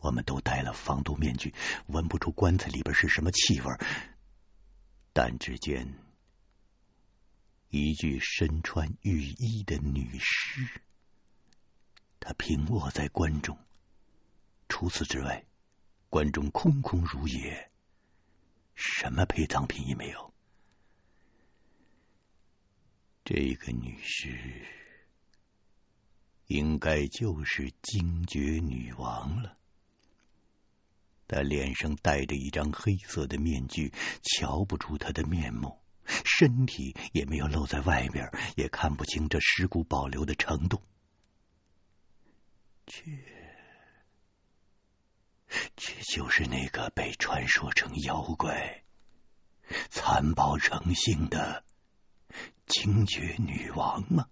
[0.01, 1.55] 我们都戴了防毒面具，
[1.87, 3.67] 闻不出棺材里边是什么气味，
[5.13, 5.95] 但只见
[7.71, 10.83] 一具身穿浴衣的女尸，
[12.19, 13.57] 她平卧在棺中。
[14.69, 15.45] 除此之外，
[16.09, 17.71] 棺中空空如也，
[18.75, 20.35] 什么陪葬品也没有。
[23.25, 24.67] 这个女尸
[26.47, 29.57] 应该就是精绝女王了。
[31.29, 33.93] 她脸上戴着一张黑色的面具，
[34.23, 35.80] 瞧不出她的面目，
[36.25, 40.83] 身体也没有露在外面，也看不清这尸骨保留的程度。
[42.87, 43.03] 这，
[45.77, 48.85] 这就是那个被传说成妖怪、
[49.91, 51.65] 残暴成性的
[52.67, 54.29] 精绝女王吗？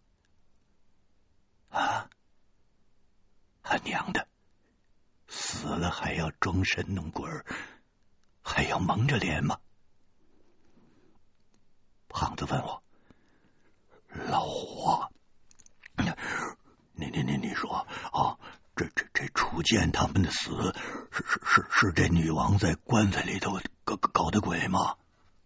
[1.70, 2.10] 啊！
[3.62, 4.26] 他娘的！
[5.28, 7.28] 死了还要装神弄鬼，
[8.40, 9.60] 还要蒙着脸吗？
[12.18, 12.82] 胖子问我
[14.28, 15.08] ：“老华，
[16.94, 18.36] 你你你你说啊，
[18.74, 20.74] 这这这楚剑他们的死
[21.12, 24.96] 是是是是这女王在棺材里头搞搞的鬼吗？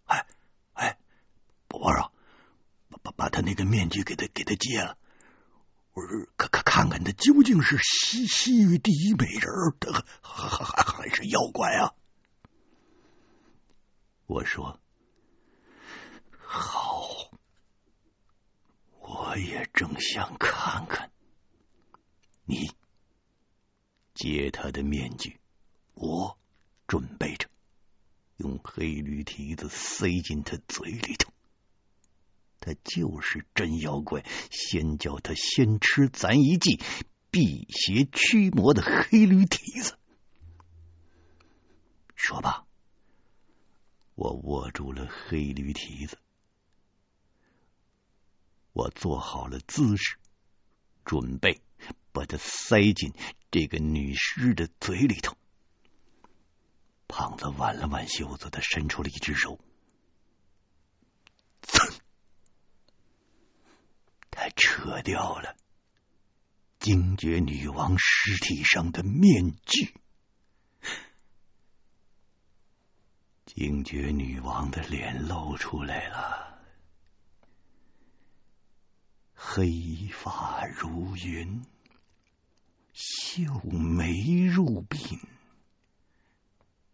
[0.07, 0.27] 哎
[0.73, 0.97] 哎，
[1.69, 2.11] 宝宝啊，
[2.89, 4.97] 把把把他那个面具给他给他揭了。”
[5.93, 9.45] 我说：“看看看看，他究竟是西西域第一美人，
[9.79, 9.93] 他
[10.23, 11.93] 还还还还是妖怪啊？”
[14.25, 14.81] 我说
[16.55, 17.31] ：“好，
[19.33, 21.11] 我也正想看看。
[22.45, 22.71] 你
[24.13, 25.41] 揭他的面具，
[25.95, 26.39] 我
[26.87, 27.49] 准备着
[28.37, 31.33] 用黑驴蹄子塞进他嘴里头。”
[32.61, 36.79] 他就是真妖怪，先叫他先吃咱一记
[37.31, 39.99] 辟邪驱魔的黑驴蹄子。
[42.15, 42.67] 说吧，
[44.15, 46.19] 我握住了黑驴蹄子，
[48.73, 50.17] 我做好了姿势，
[51.05, 51.61] 准备
[52.13, 53.13] 把它塞进
[53.51, 55.37] 这个女尸的嘴里头。
[57.07, 59.59] 胖子挽了挽袖子，他伸出了一只手。
[64.31, 65.55] 他扯掉了
[66.79, 69.95] 惊觉女王尸体上的面具，
[73.45, 76.52] 惊觉女王的脸露出来了，
[79.45, 81.67] 黑发如云，
[82.95, 85.19] 秀眉如鬓，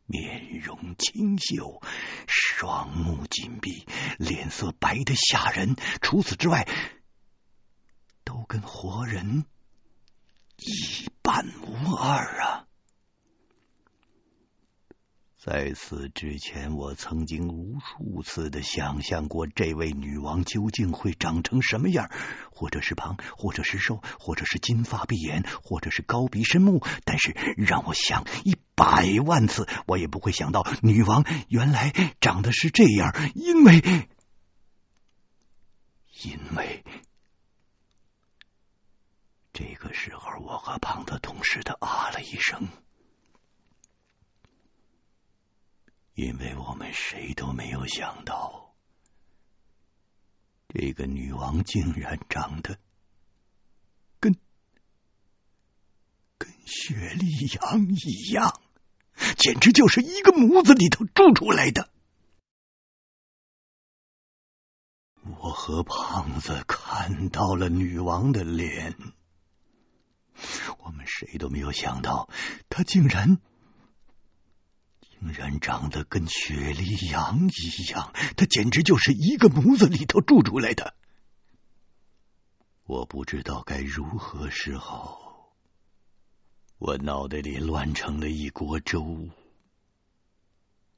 [0.07, 1.81] 面容清秀，
[2.27, 3.87] 双目紧闭，
[4.19, 5.77] 脸色白得吓人。
[6.01, 6.67] 除此之外，
[8.25, 9.45] 都跟活人
[10.57, 12.68] 一般无二啊！
[15.39, 22.11] 在此之前，我曾经无数次的想象过这位女王究竟会长成什么样，
[22.51, 26.85] 或者是胖，或者是瘦，或者是金发碧眼，或者是高鼻深目。
[27.05, 34.09] 但是让我想一百万次，我也不会想到女王原来长得是这样，因为，
[36.25, 36.85] 因为。
[39.53, 42.67] 这个时候，我和胖子同时的啊了一声，
[46.19, 48.75] 因为我们谁都没有想到，
[50.67, 52.77] 这个女王竟然长得
[54.19, 54.35] 跟
[56.37, 58.61] 跟雪莉杨一样，
[59.37, 61.89] 简直就是一个模子里头蛀出来的。
[65.23, 68.97] 我和胖子看到了女王的脸。
[70.79, 72.29] 我们谁都没有想到，
[72.69, 73.41] 她竟然
[75.21, 80.95] 竟然长得跟雪莉杨一样，他简直就是一个模子里头铸出来的。
[82.85, 85.53] 我不知道该如何是好，
[86.79, 89.29] 我脑袋里乱成了一锅粥。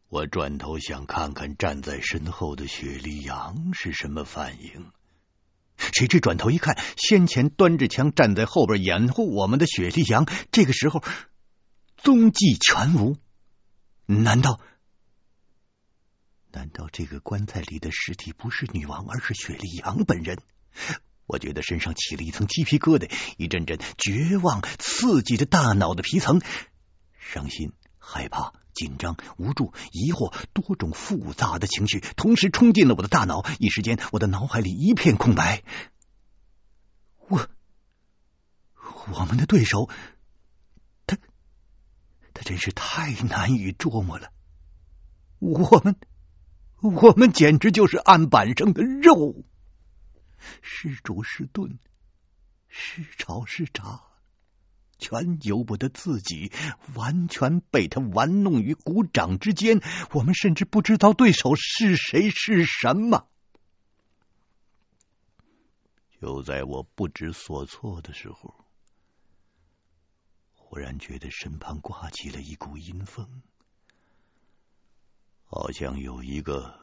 [0.09, 4.93] 我转头想看看站在身后的雪莉杨是什么反应。
[5.77, 11.03] 谁知转头一看，先前端着枪站在后边掩护我们的雪莉杨，这个时候
[11.97, 13.17] 踪迹全无。
[14.19, 14.61] 难道？
[16.53, 20.39] 难道这个棺材里的尸体不是女王，而是雪莉杨本人？
[21.27, 26.41] 我觉得身上起了一层鸡皮疙瘩，一阵阵绝望刺激着大脑的皮层，
[27.21, 35.63] 伤心、害怕、紧张、无助、疑惑，多种复杂的情绪同时冲进了我的大脑，一时间，我的脑海里一片空白。
[37.29, 37.49] 我，
[39.13, 39.89] 我们的对手，
[42.45, 44.33] 真是太难以捉摸了。
[45.39, 45.97] 我们，
[46.81, 49.45] 我们简直就是案板上的肉，
[50.61, 51.79] 是煮是炖，
[52.69, 54.03] 是炒是炸。
[54.99, 56.53] 全由不得自己，
[56.95, 59.81] 完全被他玩弄于股掌之间。
[60.13, 63.27] 我们甚至不知道对手是谁是什么。
[66.21, 68.67] 就在我不知所措的时候，
[70.71, 73.43] 忽然觉得身旁刮起了一股阴风，
[75.45, 76.79] 好像有一个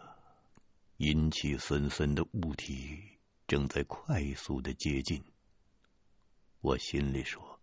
[0.98, 3.18] 阴气森森的物体
[3.48, 5.24] 正在快速的接近。
[6.60, 7.62] 我心里说。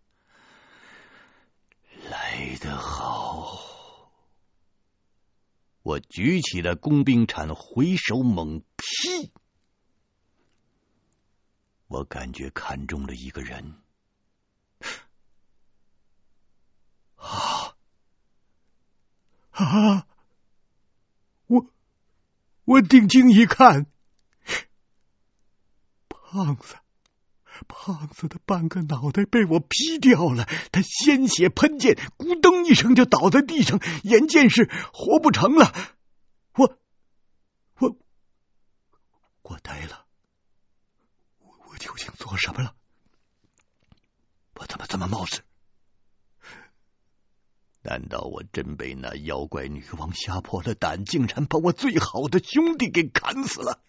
[2.09, 4.11] 来得好！
[5.83, 9.31] 我举起了工兵铲，回手猛劈。
[11.85, 13.84] 我感觉看中了一个人。
[19.55, 20.07] 啊！
[21.47, 21.67] 我
[22.65, 23.85] 我定睛一看，
[26.07, 26.75] 胖子。
[27.69, 35.73] 胖子的半个脑袋被我劈掉了，他鲜血喷溅，咕噔一声就倒在地上，眼见是活不成了。
[36.55, 36.77] 我，
[37.79, 37.97] 我，
[39.43, 40.05] 我呆了，
[41.39, 42.75] 我究竟做什么了？
[44.55, 45.41] 我怎么这么冒失？
[47.87, 53.79] 难道我真被那妖怪女王吓破了胆，竟然把我最好的兄弟给砍死了？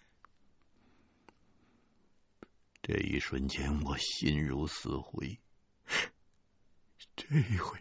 [2.83, 5.39] 这一瞬间，我心如死灰。
[7.15, 7.79] 这一回，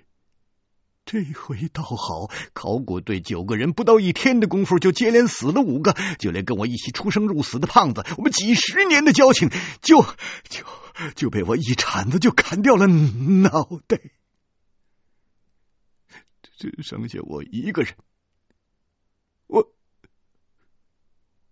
[1.04, 9.50] 这一回倒好，考古队九个人不到一天的功夫就接连死了五个，就连跟我一起出生入死的胖子，我们几十年的交情，
[9.82, 10.02] 就
[10.48, 10.64] 就
[11.14, 14.00] 就被我一铲子就砍掉了脑袋，
[16.56, 17.94] 只剩下我一个人。
[19.46, 19.72] 我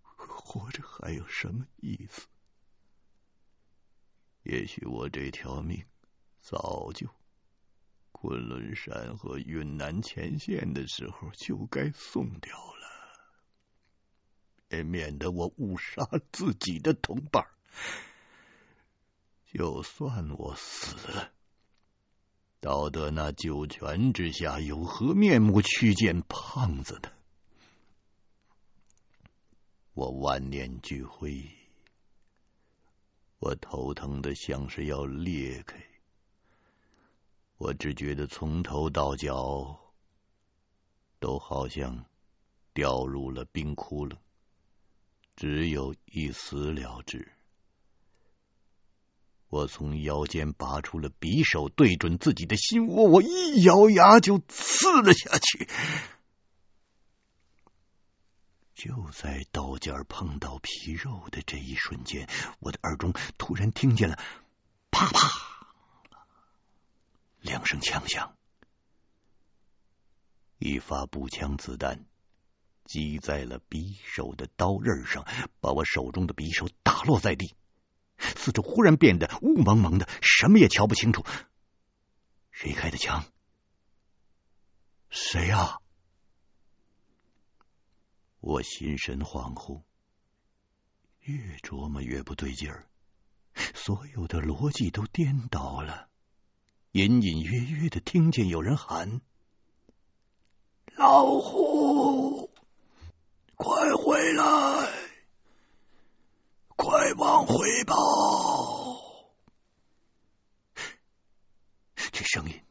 [0.03, 2.27] 活着还有什么意思？
[4.43, 5.85] 也许我这条命
[6.39, 7.07] 早就
[8.11, 12.87] 昆仑山和云南前线的时候就该送掉了，
[14.69, 17.47] 也免得我误杀自己的同伴。
[19.45, 21.33] 就算我死了，
[22.65, 27.11] 道德那九泉之下有何面目去见胖子呢？
[29.93, 31.47] 我万念俱灰。
[33.37, 35.79] 我头疼的像是要裂开，
[37.57, 39.79] 我只觉得从头到脚
[41.19, 42.03] 都好像
[42.73, 44.17] 掉入了冰窟窿，
[45.35, 47.31] 只有一死了之。
[49.49, 55.69] 我从腰间拔出了匕首，对准自己的心窝，我一咬牙就刺了下去。
[58.73, 62.27] 就在刀尖碰到皮肉的这一瞬间，
[62.59, 64.19] 我的耳中突然听见了
[64.91, 65.29] 啪啪
[67.39, 68.35] 两声枪响，
[70.57, 72.05] 一发步枪子弹
[72.83, 75.25] 击在了匕首的刀刃上，
[75.61, 77.55] 把我手中的匕首打落在地。
[78.17, 81.25] 四周忽然变得雾蒙蒙的，什么也瞧不清楚。
[82.51, 83.25] 谁开的枪？
[85.09, 85.79] 谁啊？
[88.39, 89.81] 我心神恍惚，
[91.21, 92.87] 越琢磨越不对劲儿，
[93.73, 96.09] 所有的逻辑都颠倒了。
[96.91, 99.19] 隐隐约约的听见有人喊
[100.95, 102.51] ：“老胡，
[103.55, 104.43] 快回来，
[106.75, 107.95] 快往回跑！”
[112.11, 112.61] 这声音，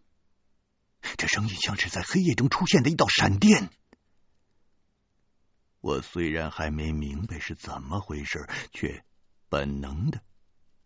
[1.17, 3.71] 这声音像是在黑夜中出现的一道闪电。
[5.81, 9.05] 我虽然还没明白是怎么回事，却
[9.51, 10.23] 本能的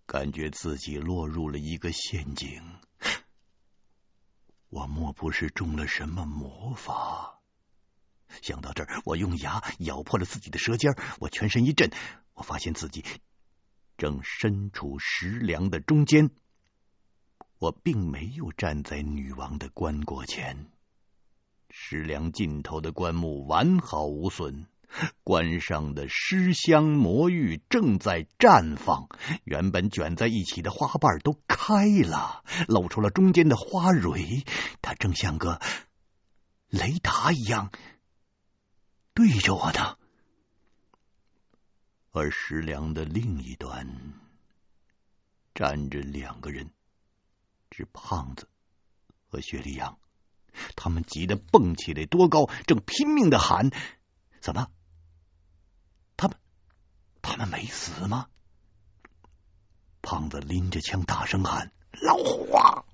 [0.07, 2.63] 感觉自己落入了一个陷阱。
[4.69, 7.41] 我莫不是中了什么魔法？
[8.43, 11.91] 想到这儿，我用牙咬破了自己的舌尖，我全身一震，
[12.39, 13.05] 我发现自己
[13.97, 16.31] 正身处石梁的中间。
[17.59, 20.71] 我并没有站在女王的棺椁前，
[21.69, 24.67] 石梁尽头的棺木完好无损。
[25.23, 29.09] 棺上的尸香魔芋正在绽放，
[29.45, 34.45] 原本卷在一起的花瓣都开了，露出了中间的花蕊。
[34.81, 35.61] 它正像个
[36.69, 37.71] 雷达一样
[39.13, 39.99] 对着我呢。
[42.11, 44.15] 而石梁的另一端
[45.55, 46.71] 站着两个人，
[47.71, 48.49] 是胖子
[49.29, 49.99] 和雪莉杨。
[50.75, 53.71] 他们急得蹦起来，多高，正拼命的喊
[54.41, 54.69] ：“怎么？
[56.17, 56.37] 他们
[57.23, 58.29] 他们没死吗？”
[60.03, 62.85] 胖子拎着枪，大声喊：“老虎啊！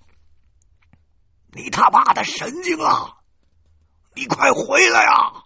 [1.53, 3.23] 你他妈的神经啊！
[4.15, 5.44] 你快回来啊！”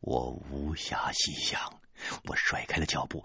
[0.00, 1.80] 我无暇细想，
[2.24, 3.24] 我甩开了脚步，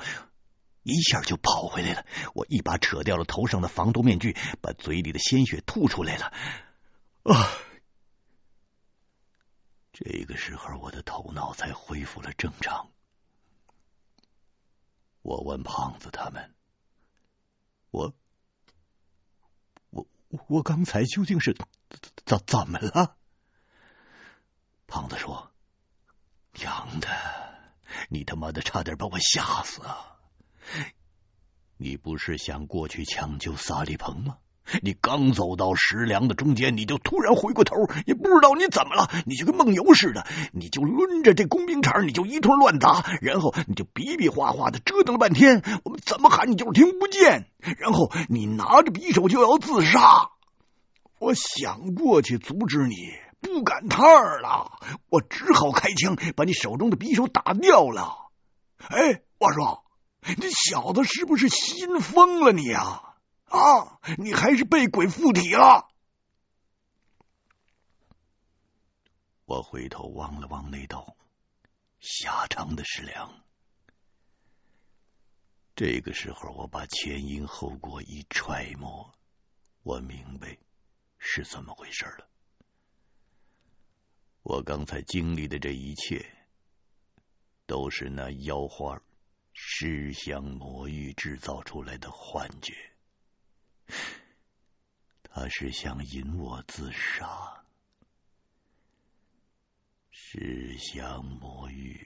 [0.83, 2.05] 一下就跑回来了。
[2.33, 6.33] 我一把扯掉了头上的防毒面具，把嘴里的鲜血吐出来了。
[7.23, 7.33] 啊！
[9.93, 12.91] 这个时候，我的头脑才恢复了正常。
[15.21, 16.53] 我问胖子他们
[17.89, 18.13] ：“我，
[19.91, 20.05] 我，
[20.49, 21.55] 我刚才究竟是
[22.25, 23.17] 怎怎么了？”
[24.85, 25.54] 胖子说。
[26.59, 27.07] 娘的！
[28.09, 30.17] 你他妈的差点把我吓死啊！
[31.77, 34.37] 你不是想过去抢救萨利鹏吗？
[34.81, 37.75] 你刚走到石梁的中间，你就突然回过头，
[38.07, 50.31] 也不知道你怎么了，你就跟梦游似的，你就抡着这工兵铲，你就一通乱砸，然后你就比比划划的折腾了半天，我们怎么喊你就是听不见，然后你拿着匕首就要自杀，
[51.19, 52.95] 我想过去阻止你。
[53.45, 54.79] 不赶趟儿了，
[55.09, 58.31] 我只好开枪把你手中的匕首打掉了。
[58.77, 59.85] 哎，我说，
[60.21, 63.15] 你小子是不是心疯了你啊？
[63.45, 65.87] 啊，你还是被鬼附体了？
[69.45, 71.15] 我回头望了望那道
[71.99, 73.31] 狭长的石梁，
[75.75, 79.13] 这个时候我把前因后果一揣摩，
[79.83, 80.57] 我明白
[81.19, 82.27] 是怎么回事了。
[84.45, 86.23] 我刚才经历的这一切，
[87.65, 89.01] 都是那妖花
[89.53, 92.75] 尸香魔域制造出来的幻觉。
[95.23, 97.63] 他是想引我自杀。
[100.11, 102.05] 尸香魔域，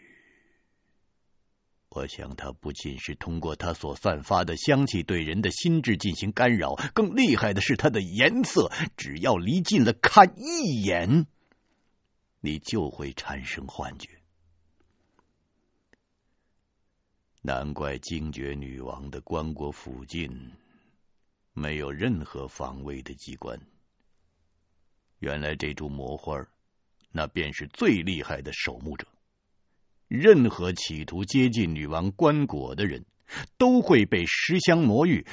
[1.90, 11.28] 我想他不仅是通过他所散发的香气对人的心智进行干扰，更厉害的是它的颜色，只要离近了看一眼。
[12.42, 14.22] 你就会产生幻觉，
[17.42, 20.54] 难怪精绝女王的棺椁附近
[21.54, 23.60] 没有任何防卫的机关。
[25.20, 26.48] 原来这株魔花，
[27.12, 29.06] 那便是最厉害的守墓者。
[30.08, 33.06] 任何企图接近女王棺椁的人，
[33.58, 35.28] 都会被尸香魔域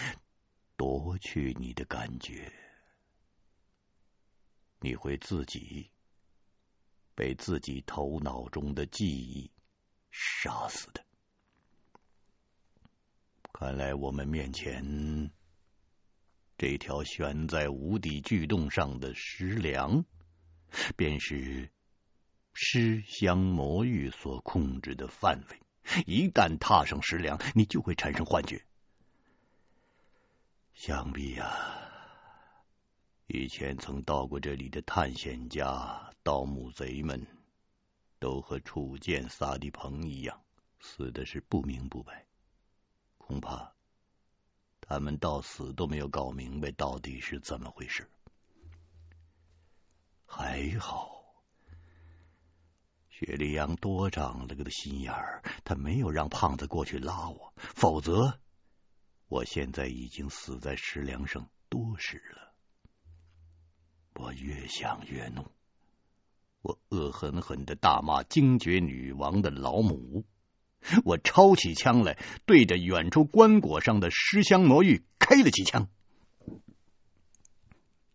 [0.77, 2.53] 夺去你的感觉，
[4.81, 5.89] 你会自己。
[7.17, 9.51] 被自己头脑中的记忆
[10.11, 11.05] 杀死的。
[13.53, 15.31] 看来我们面前
[16.59, 20.05] 这条悬在无底巨洞上的石梁，
[20.95, 21.71] 便是
[22.53, 25.61] 尸香魔域所控制的范围。
[26.05, 28.63] 一旦踏上石梁，你就会产生幻觉。
[30.75, 31.86] 想必呀、啊。
[33.29, 37.27] 以前曾到过这里的探险家、盗墓贼们，
[38.21, 40.45] 都和初见萨利鹏一样，
[40.79, 42.27] 死的是不明不白。
[43.19, 43.75] 恐怕
[44.81, 48.09] 他们到死都没有搞明白到底是怎么回事。
[50.25, 51.35] 还好，
[53.09, 58.39] 雪莉杨多长了个心眼儿，他没有让胖子过去拉我，否则
[59.27, 62.46] 我现在已经死在石梁上多时了。
[64.19, 65.45] 我越想越怒，
[66.63, 70.25] 我恶狠狠的大骂精绝女王的老母。
[71.05, 75.89] 我抄起枪来，对着远处棺椁上的尸香魔域开了几枪。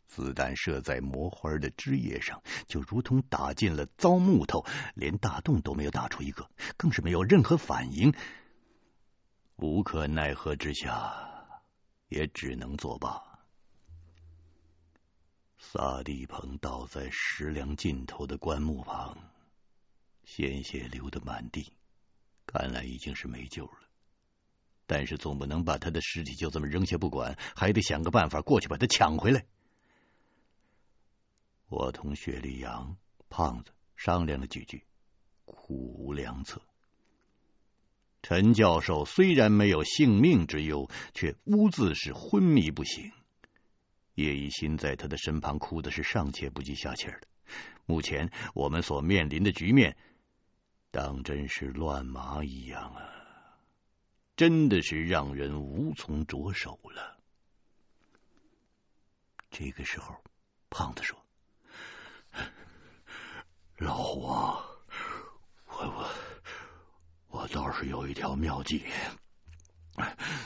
[0.08, 8.14] 子弹射在魔花的枝叶上，就如同打进了糟木头，连大洞都没有打出一个，更是没有任何反应。
[9.56, 11.62] 无可奈何之下，
[12.10, 13.31] 也只能作罢。
[15.64, 19.16] 萨利鹏倒在石梁尽头的棺木旁，
[20.26, 21.72] 鲜血流得满地，
[22.48, 23.78] 看来已经是没救了。
[24.88, 29.46] 但是总不能把他的尸体就这么扔下不管，还得想个办法过去把他抢回来。
[31.70, 32.98] 我同雪莉杨、
[33.30, 34.84] 胖子商量了几句，
[35.46, 36.62] 苦无良策。
[38.24, 43.12] 陈教授虽然没有性命之忧，却兀自是昏迷不醒。
[44.22, 47.22] 叶一新在他的身旁哭的是上气不接下气的。
[47.86, 49.98] 目前我们所面临的局面，
[50.92, 53.10] 当真是乱麻一样啊！
[54.38, 57.20] 真的是让人无从着手了。
[59.52, 60.16] 这个时候，
[60.70, 61.22] 胖子说
[63.78, 64.64] ：“老王，
[65.68, 66.10] 我我
[67.28, 68.86] 我倒是有一条妙计，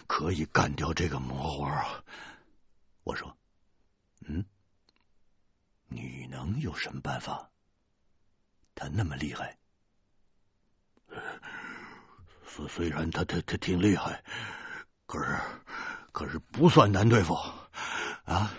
[0.07, 2.03] 可以干掉这个魔花啊！”
[3.05, 3.37] 我说
[4.27, 4.45] ：“嗯，
[5.87, 7.51] 你能有什么办法？
[8.75, 9.57] 他那么厉害。”
[12.47, 14.23] 虽虽然他他他挺厉害，
[15.05, 15.37] 可是
[16.11, 17.33] 可是不算难对付
[18.25, 18.53] 啊！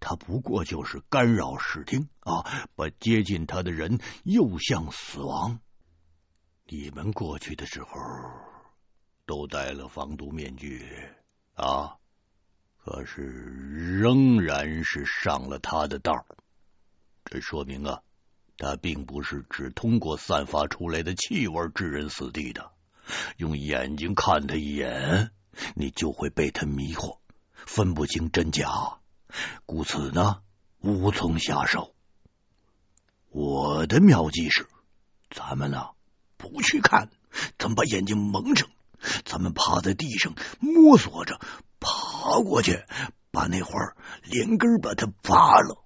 [0.00, 5.60] 他不过就是干扰视听啊，把接近他的人诱向死亡。
[6.66, 7.90] 你们过去的时候
[9.26, 10.86] 都戴了防毒面具
[11.54, 11.98] 啊，
[12.90, 13.20] 可是
[14.00, 16.24] 仍然是上了他的当。
[17.26, 18.00] 这说明啊，
[18.56, 22.70] 他并不是只通过散发出来的气味置人死地的。
[23.36, 25.32] 用眼睛看他一眼，
[25.74, 27.18] 你就会被他迷惑，
[27.52, 28.66] 分不清真假，
[29.66, 30.40] 故此呢，
[30.80, 31.94] 无从下手。
[33.28, 34.66] 我的妙计是，
[35.28, 35.90] 咱们呢
[36.38, 37.10] 不去看，
[37.58, 38.66] 咱们把眼睛蒙上，
[39.26, 41.38] 咱们趴在地上摸索着
[42.18, 42.84] 爬过去，
[43.30, 43.94] 把那花
[44.24, 45.84] 连根把它拔了，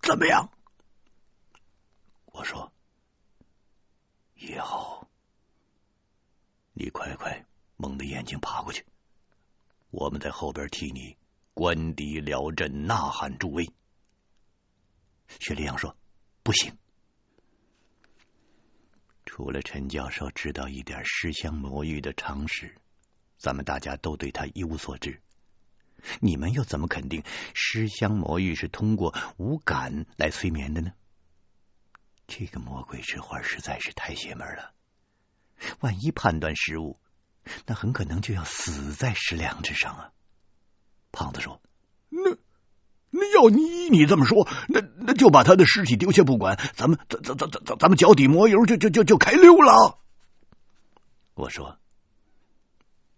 [0.00, 0.50] 怎么样？
[2.32, 2.72] 我说
[4.36, 5.06] 也好。
[6.72, 7.44] 你快快
[7.76, 8.86] 蒙着眼睛爬过去，
[9.90, 11.18] 我们在后边替你
[11.52, 13.70] 关敌辽阵，呐喊助威。
[15.40, 15.94] 薛立阳说
[16.42, 16.74] ：“不行，
[19.26, 22.74] 除了陈教授知道一点尸香魔域的常识，
[23.36, 25.20] 咱们大家都对他一无所知。
[26.20, 27.22] 你们又怎么肯定
[27.54, 30.92] 尸香魔域是通过五感来催眠的呢？
[32.26, 34.72] 这个魔鬼之花实在是太邪门了。”
[35.80, 37.00] 万一判断失误，
[37.64, 40.12] 那很可能就要死在食粮之上啊！
[41.12, 41.62] 胖子说
[42.10, 42.36] ：“那
[43.08, 49.98] 那要你你这么说，那那就把他的尸体丢下不管，咱们咱咱咱咱咱们脚底抹油就就就就开溜了。”
[51.32, 51.78] 我说：“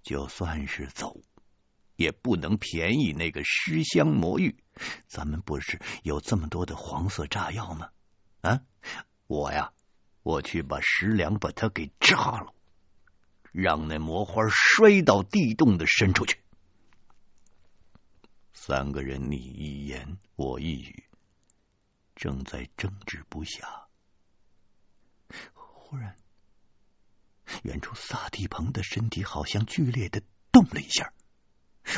[0.05, 1.21] 就算是走，
[1.99, 4.57] 也不能便宜那个尸香魔芋。
[5.09, 7.91] 咱们不是有这么多的黄色炸药吗？
[8.41, 8.63] 啊，
[9.27, 9.75] 我呀。”
[10.25, 12.53] 我去把石梁把它给炸了，
[13.51, 16.39] 让那魔花摔到地洞的深处去。
[18.53, 21.05] 三个人你一言我一语，
[22.15, 23.87] 正在争执不下。
[25.55, 26.15] 忽然，
[27.63, 30.21] 远处萨地鹏的身体好像剧烈的
[30.53, 31.15] 动了一下，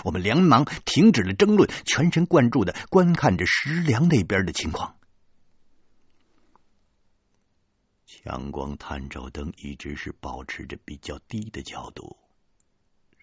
[0.04, 4.96] 我们连忙停止了争论，全神贯注的观看着石梁那边的情况。
[8.06, 12.16] 强光探照灯一直是保持着比较低的角度，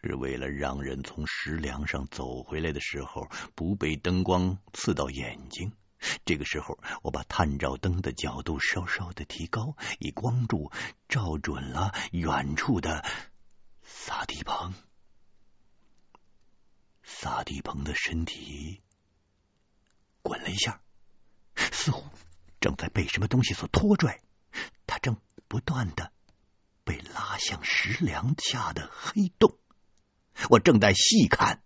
[0.01, 5.72] 是为了让人从石梁上走回来的时候不被灯光刺到眼睛。
[6.26, 10.72] 这个时候，我把探照灯的角度稍稍的提高，以光柱
[11.10, 13.03] 照准了远处的
[13.84, 14.74] 萨地鹏。
[17.10, 18.84] 萨地鹏的身体
[20.22, 20.82] 滚了一下，
[21.55, 22.03] 似乎
[22.60, 24.22] 正在被什么东西所拖拽。
[24.86, 25.16] 他正
[25.47, 26.12] 不断的
[26.84, 29.58] 被拉向石梁下的黑洞，
[30.49, 31.64] 我正在细看，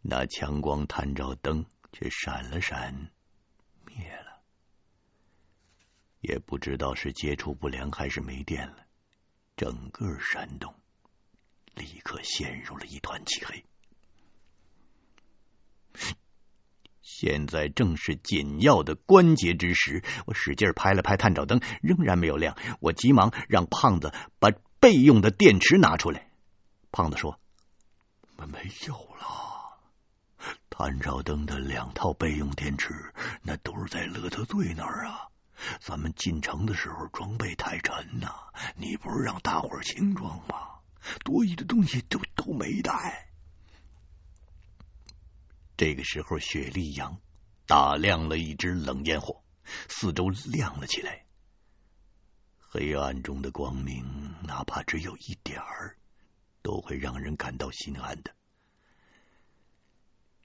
[0.00, 3.12] 那强光探照灯却闪了闪，
[3.84, 4.42] 灭了。
[6.20, 8.86] 也不知道是接触不良还是没电了，
[9.56, 10.74] 整个山洞
[11.76, 13.64] 立刻陷入了一团漆黑。
[17.00, 22.56] 现在正是紧要的关节之时，我使劲拍了拍探照灯，仍然没有亮。
[22.80, 24.50] 我急忙让胖子把
[24.80, 26.28] 备用的电池拿出来。
[26.90, 27.38] 胖子说
[28.36, 29.78] ：“没有了，
[30.68, 35.28] 探照灯的两套备用电池，那都是在乐特队那儿啊。
[35.80, 38.30] 咱们进城的时候装备太沉呐，
[38.74, 40.75] 你不是让大伙儿轻装吗？
[41.24, 43.30] 多余的东西都都没带。”
[45.76, 47.20] 这个时候，雪莉杨
[47.66, 49.42] 打亮了一支冷烟火，
[49.88, 51.26] 四周亮了起来。
[52.58, 55.96] 黑暗中的光明，哪怕只有一点儿，
[56.62, 58.34] 都会让人感到心安的。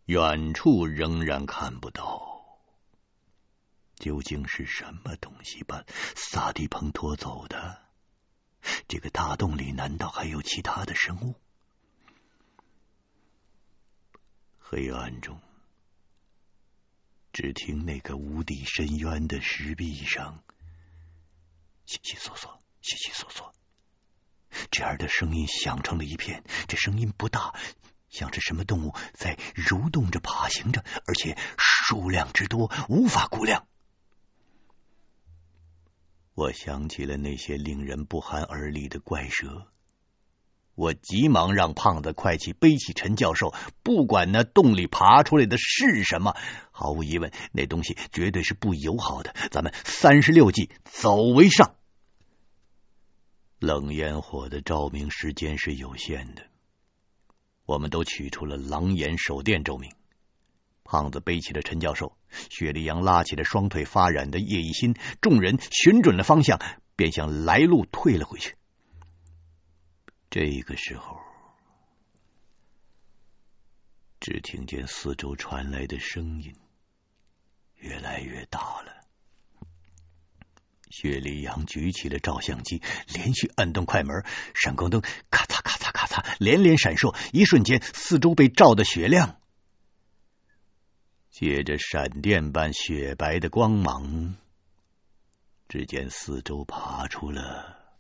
[0.06, 2.60] 远处仍然看不到，
[3.96, 5.86] 究竟是什么东西把
[6.16, 7.82] 萨地鹏拖走的？
[8.88, 11.36] 这个大洞里难道还有其他的生物？
[14.60, 15.42] 黑暗中，
[17.34, 20.44] 只听那个无底深渊的石壁上，
[21.86, 23.54] 悉悉索索，悉悉索索，
[24.70, 26.44] 这样的声音响成了一片。
[26.68, 27.54] 这声音不大，
[28.10, 33.68] 像是什么动物在蠕动着、爬行着，而且数量之多，无法估量。
[36.42, 39.68] 我想起了那些令人不寒而栗的怪蛇。
[40.74, 46.36] 我急忙让胖子快去背起陈教授，不管那洞里爬出来的是什么，
[46.72, 49.36] 毫无疑问，那东西绝对是不友好的。
[49.52, 51.76] 咱们三十六计，走为上。
[53.60, 56.48] 冷烟火的照明时间是有限的，
[57.66, 59.94] 我们都取出了狼眼手电照明。
[60.92, 62.18] 胖子背起了陈教授，
[62.50, 66.60] 雪莉杨拉起了双腿发软的叶一心，众人寻准了方向，
[66.98, 68.58] 便向来路退了回去。
[70.30, 71.18] 这个时候，
[74.20, 76.54] 只听见四周传来的声音
[77.78, 78.92] 越来越大了。
[80.90, 89.38] 薛立阳举起了照相机，连续按动快门，闪光灯咔嚓咔嚓咔嚓连连闪烁，一瞬间，四周被照得雪亮。
[91.42, 94.36] 借着闪电般雪白的光芒，
[95.68, 97.98] 只见四周爬出了。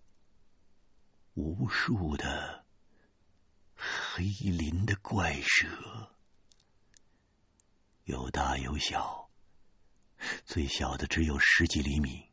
[1.33, 2.63] 无数的
[3.73, 5.67] 黑鳞的怪蛇，
[8.03, 9.31] 有大有小，
[10.45, 12.29] 最小的只有十几厘米，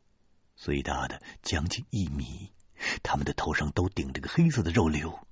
[0.55, 2.53] 最大的将近一米。
[3.01, 5.27] 他们的头上都顶着个黑色的肉瘤，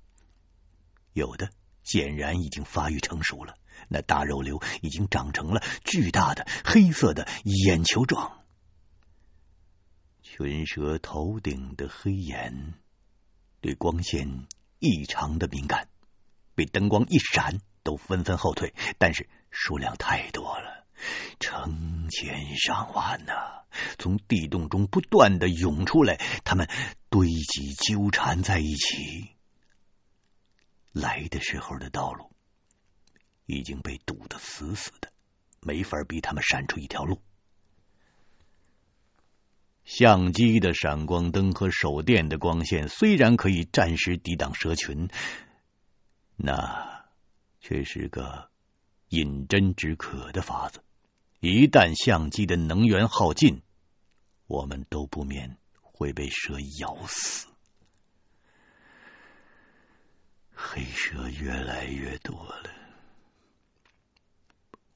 [1.12, 1.52] 有的
[1.84, 3.56] 显然已经发育成熟了，
[3.88, 8.44] 那大肉瘤已经长成了巨大的黑色的眼球状。
[10.22, 12.74] 群蛇头顶的黑眼。
[13.60, 14.46] 对光线
[14.78, 15.88] 异常的敏感，
[16.54, 18.72] 被灯光一闪，都纷纷后退。
[18.98, 20.86] 但是数量太多了，
[21.40, 23.66] 成千上万呐、啊，
[23.98, 26.68] 从地洞中不断的涌出来，它们
[27.10, 29.34] 堆积纠缠在一起。
[30.92, 32.30] 来的时候的道路
[33.48, 35.10] 已经被堵得死死的，
[35.62, 37.22] 没法逼他们闪出一条路。
[39.84, 45.08] 相机的闪光灯和手电的光线虽然可以暂时抵挡蛇群，
[46.36, 47.06] 那
[47.58, 48.50] 却是个
[49.08, 50.84] 饮鸩止渴的法子。
[51.40, 53.62] 一旦相机的能源耗尽，
[54.46, 57.46] 我们都不免会被蛇咬死。
[60.52, 62.77] 黑蛇越来越多了。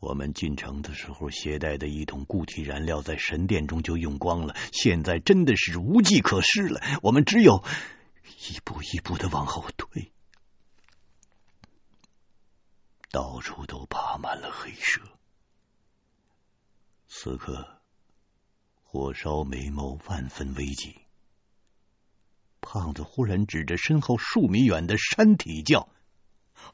[0.02, 6.80] 我们进城的时候携带的一桶固体燃料在神殿中就用光了，现在真的是无计可施了。
[7.02, 7.62] 我们只有
[8.24, 10.10] 一步一步的往后退，
[13.12, 15.00] 到处都爬满了黑蛇。
[17.06, 17.80] 此刻，
[18.82, 20.96] 火烧眉毛，万分危急。
[22.60, 25.88] 胖子忽然指着身后数米远的山体叫：“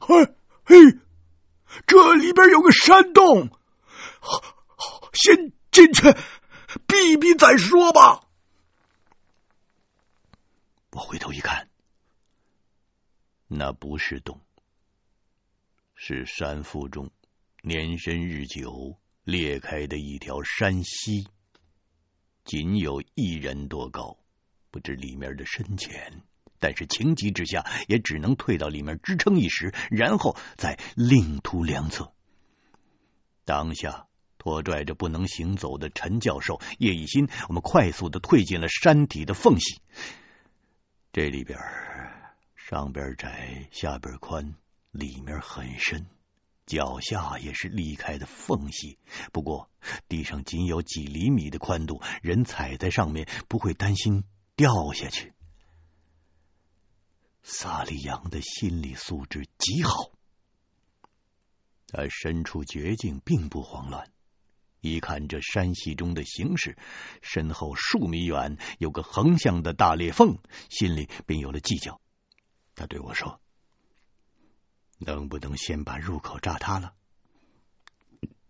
[0.01, 0.75] 嘿，嘿！”
[1.87, 3.49] 这里边有个山洞，
[5.13, 6.13] 先进去
[6.87, 8.27] 避避再说吧。
[10.91, 11.69] 我回头一看，
[13.47, 14.41] 那不是洞，
[15.95, 17.11] 是山腹中
[17.61, 21.27] 年深日久裂开的一条山溪，
[22.43, 24.17] 仅有一人多高，
[24.71, 26.23] 不知里面的深浅。
[26.59, 32.13] 但是情急之下，也只能退到里面支撑一时，然后再另图良策。
[33.45, 34.07] 当下
[34.37, 39.81] 拖拽着不能行走的陈教授、叶一新，我们快速的退进了山体的缝隙。
[41.11, 41.57] 这里边
[42.55, 44.53] 上边窄，下边宽，
[44.91, 46.05] 里面很深，
[46.65, 48.99] 脚下也是裂开的缝隙。
[49.31, 49.71] 不过
[50.07, 54.23] 地上仅有几厘米的宽度，人踩在上面不会担心
[54.55, 55.33] 掉下去。
[57.41, 60.11] 萨利扬的心理素质极好，
[61.87, 64.11] 他身处绝境，并不慌乱。
[64.81, 66.77] 一看这山隙中的形势，
[67.21, 70.37] 身后数米远有个横向的大裂缝，
[70.69, 71.99] 心里便有了计较。
[72.75, 73.41] 他对我说
[74.99, 76.93] ：“能不能先把入口炸塌了，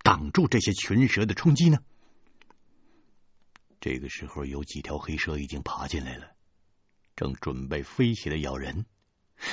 [0.04, 1.78] 挡住这些群蛇的冲击呢？”
[3.80, 6.36] 这个时候，有几条黑蛇已经爬进来了。
[7.20, 8.86] 正准备飞起来咬人，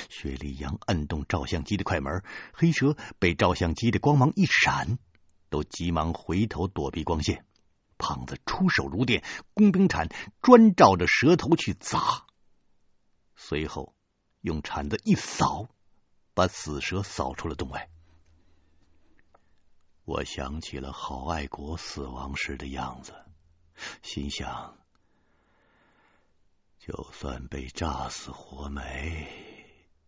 [0.08, 4.98] 薛立阳按动照相机的快门，黑蛇被照相机的光芒一闪，
[5.50, 7.44] 都急忙回头躲避光线。
[7.98, 10.08] 胖子出手如电，工兵铲
[10.40, 12.24] 专照着蛇头去砸，
[13.36, 13.94] 随后
[14.40, 15.68] 用铲子一扫，
[16.32, 17.90] 把死蛇扫出了洞外。
[20.06, 23.12] 我想起了郝爱国死亡时的样子，
[24.02, 24.78] 心想：
[26.88, 29.28] 就算被炸死活埋，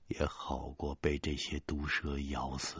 [0.08, 2.78] 也好过被这些毒蛇咬死。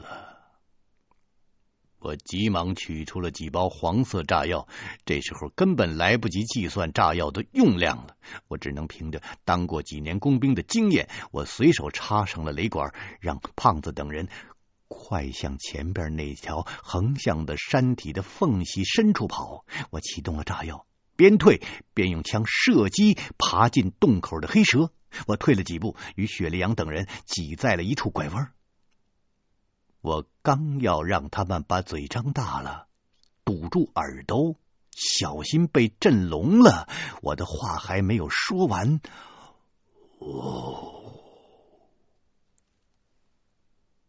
[1.99, 4.67] 我急忙取出了几包黄色炸药，
[5.05, 8.17] 这时候根本来不及计算炸药的用量了。
[8.49, 14.31] 我只能凭着当过几年工兵的经验，我随手插上了雷管，让胖子等人
[14.89, 19.67] 快向前边那条横向的山体的缝隙深处跑。
[19.91, 20.87] 我启动了炸药，
[21.21, 21.61] 边退
[21.93, 24.91] 边用枪射击爬进洞口的黑蛇。
[25.27, 28.55] 我退了几步，与雪莉杨等人挤在了一处拐弯。
[30.01, 32.89] 我刚要让他们把嘴张大了，
[33.45, 34.57] 堵住耳朵，
[34.93, 36.89] 小心被震聋了，
[37.21, 39.03] 我的话还没有说完，
[40.21, 41.21] 哦，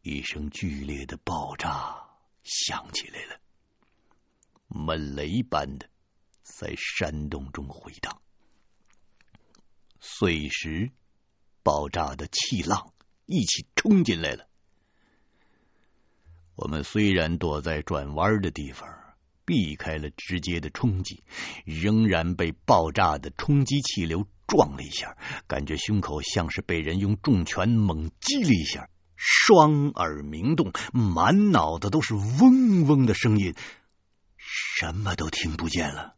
[0.01, 2.05] 一声剧烈的爆炸
[2.41, 3.41] 响起来了，
[4.69, 5.89] 闷雷般的
[6.53, 8.21] 在山洞中回荡，
[9.99, 10.91] 碎石
[11.63, 12.93] 爆炸的气浪
[13.25, 14.47] 一起冲进来了。
[16.55, 18.87] 我们虽然躲在转弯的地方，
[19.43, 21.23] 避开了直接的冲击，
[21.65, 33.55] 仍然被爆炸的冲击气流撞了一下，感觉胸口像是被人用重拳猛击了一下，双耳鸣动，满脑子都是嗡嗡的声音，
[34.37, 36.15] 什么都听不见了。